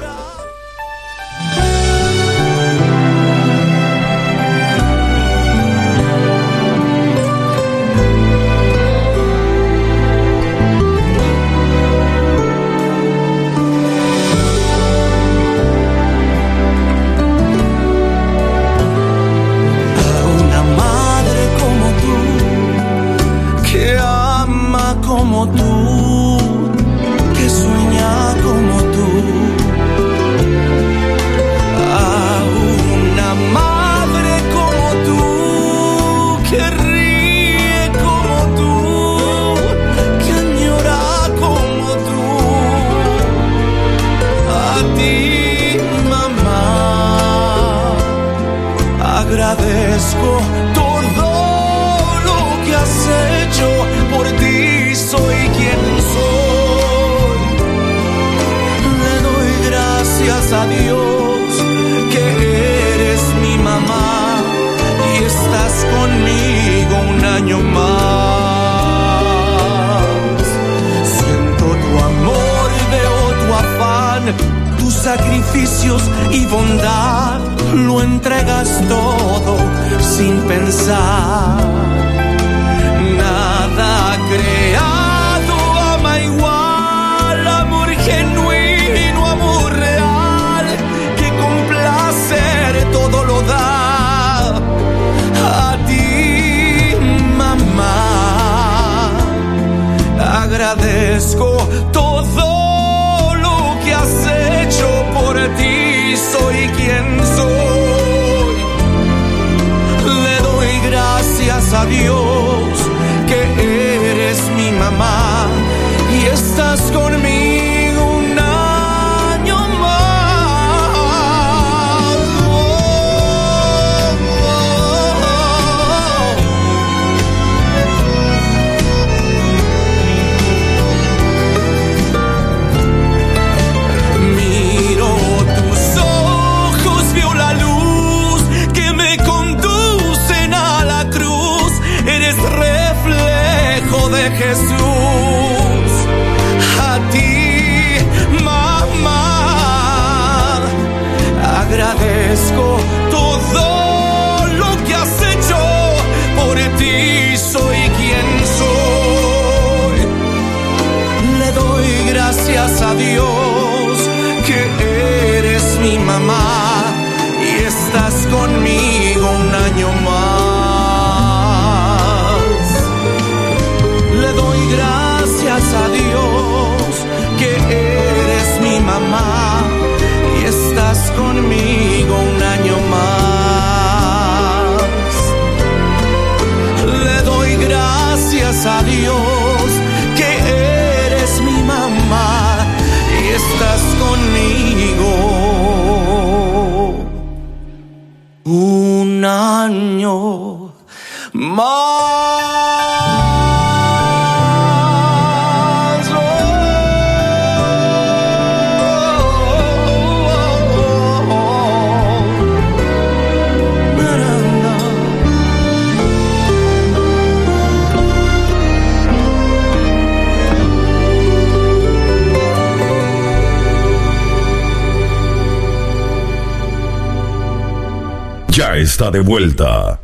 Está 228.95 229.11
de 229.11 229.23
vuelta. 229.23 229.99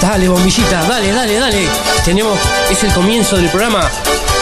Dale, 0.00 0.28
bombillita, 0.28 0.84
dale, 0.84 1.12
dale, 1.12 1.36
dale. 1.36 1.68
Tenemos, 2.04 2.38
es 2.70 2.80
el 2.84 2.92
comienzo 2.92 3.34
del 3.34 3.48
programa. 3.48 3.90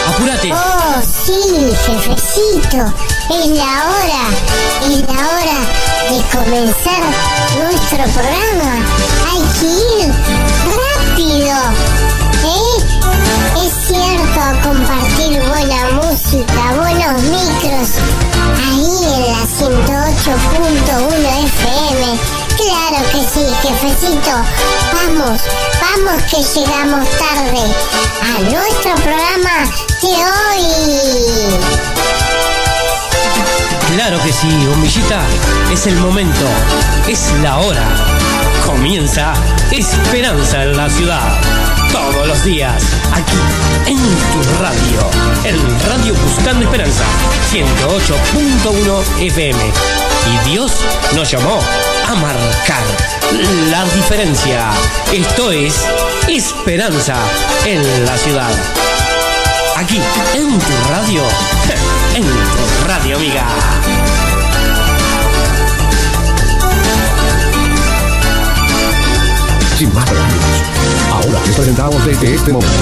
Apúrate. 0.07 0.53
Oh, 0.53 1.01
sí, 1.25 1.73
jefecito. 1.87 2.93
Es 3.31 3.47
la 3.47 3.73
hora. 3.89 4.25
Es 4.83 5.01
la 5.09 5.21
hora 5.33 5.59
de 6.11 6.19
comenzar 6.37 7.03
nuestro 7.63 8.05
programa. 8.13 8.73
Hay 9.31 9.41
que 9.59 9.69
ir 10.05 10.13
rápido. 10.77 11.57
¿Eh? 12.45 12.77
Es 13.65 13.73
cierto, 13.89 14.69
compartir 14.69 15.43
buena 15.49 15.81
música, 16.03 16.63
buenos 16.77 17.23
micros. 17.23 18.26
FM. 21.37 22.19
Claro 22.57 23.05
que 23.11 23.19
sí, 23.19 23.45
jefecito. 23.63 24.31
Vamos, 24.93 25.41
vamos 25.81 26.23
que 26.31 26.43
llegamos 26.55 27.09
tarde 27.19 27.75
a 28.23 28.41
nuestro 28.43 28.95
programa 28.95 29.65
de 30.03 30.09
hoy. 30.09 31.59
Claro 33.95 34.23
que 34.23 34.33
sí, 34.33 34.67
bombillita. 34.67 35.23
Es 35.73 35.87
el 35.89 35.97
momento. 35.97 36.47
Es 37.09 37.33
la 37.43 37.59
hora. 37.59 38.26
Comienza 38.67 39.33
Esperanza 39.71 40.65
en 40.65 40.77
la 40.77 40.91
ciudad. 40.91 41.41
Todos 41.93 42.27
los 42.27 42.45
días, 42.45 42.83
aquí, 43.13 43.37
en 43.87 43.97
tu 43.97 44.61
radio. 44.61 45.11
En 45.45 45.89
Radio 45.89 46.15
Buscando 46.15 46.65
Esperanza, 46.65 47.05
108.1 47.53 49.23
FM. 49.23 49.59
Y 50.27 50.51
Dios 50.51 50.73
nos 51.15 51.31
llamó 51.31 51.61
a 52.09 52.15
marcar 52.17 52.83
la 53.71 53.85
diferencia. 53.95 54.71
Esto 55.13 55.53
es 55.53 55.87
Esperanza 56.29 57.17
en 57.65 58.05
la 58.05 58.19
ciudad. 58.19 58.51
Aquí, 59.77 60.01
en 60.35 60.59
tu 60.59 60.91
radio. 60.91 61.23
En 62.17 62.23
tu 62.23 62.89
radio, 62.89 63.17
amiga. 63.17 64.06
Ahora 71.13 71.41
les 71.47 71.55
presentamos 71.55 72.05
desde 72.05 72.35
este 72.35 72.53
momento 72.53 72.75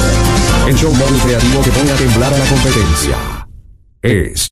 el 0.67 0.75
show 0.75 0.93
móvil 0.95 1.21
creativo 1.21 1.63
que 1.63 1.71
pone 1.71 1.91
a 1.91 1.97
temblar 1.97 2.35
a 2.35 2.39
la 2.39 2.45
competencia. 2.47 3.17
Es 4.03 4.41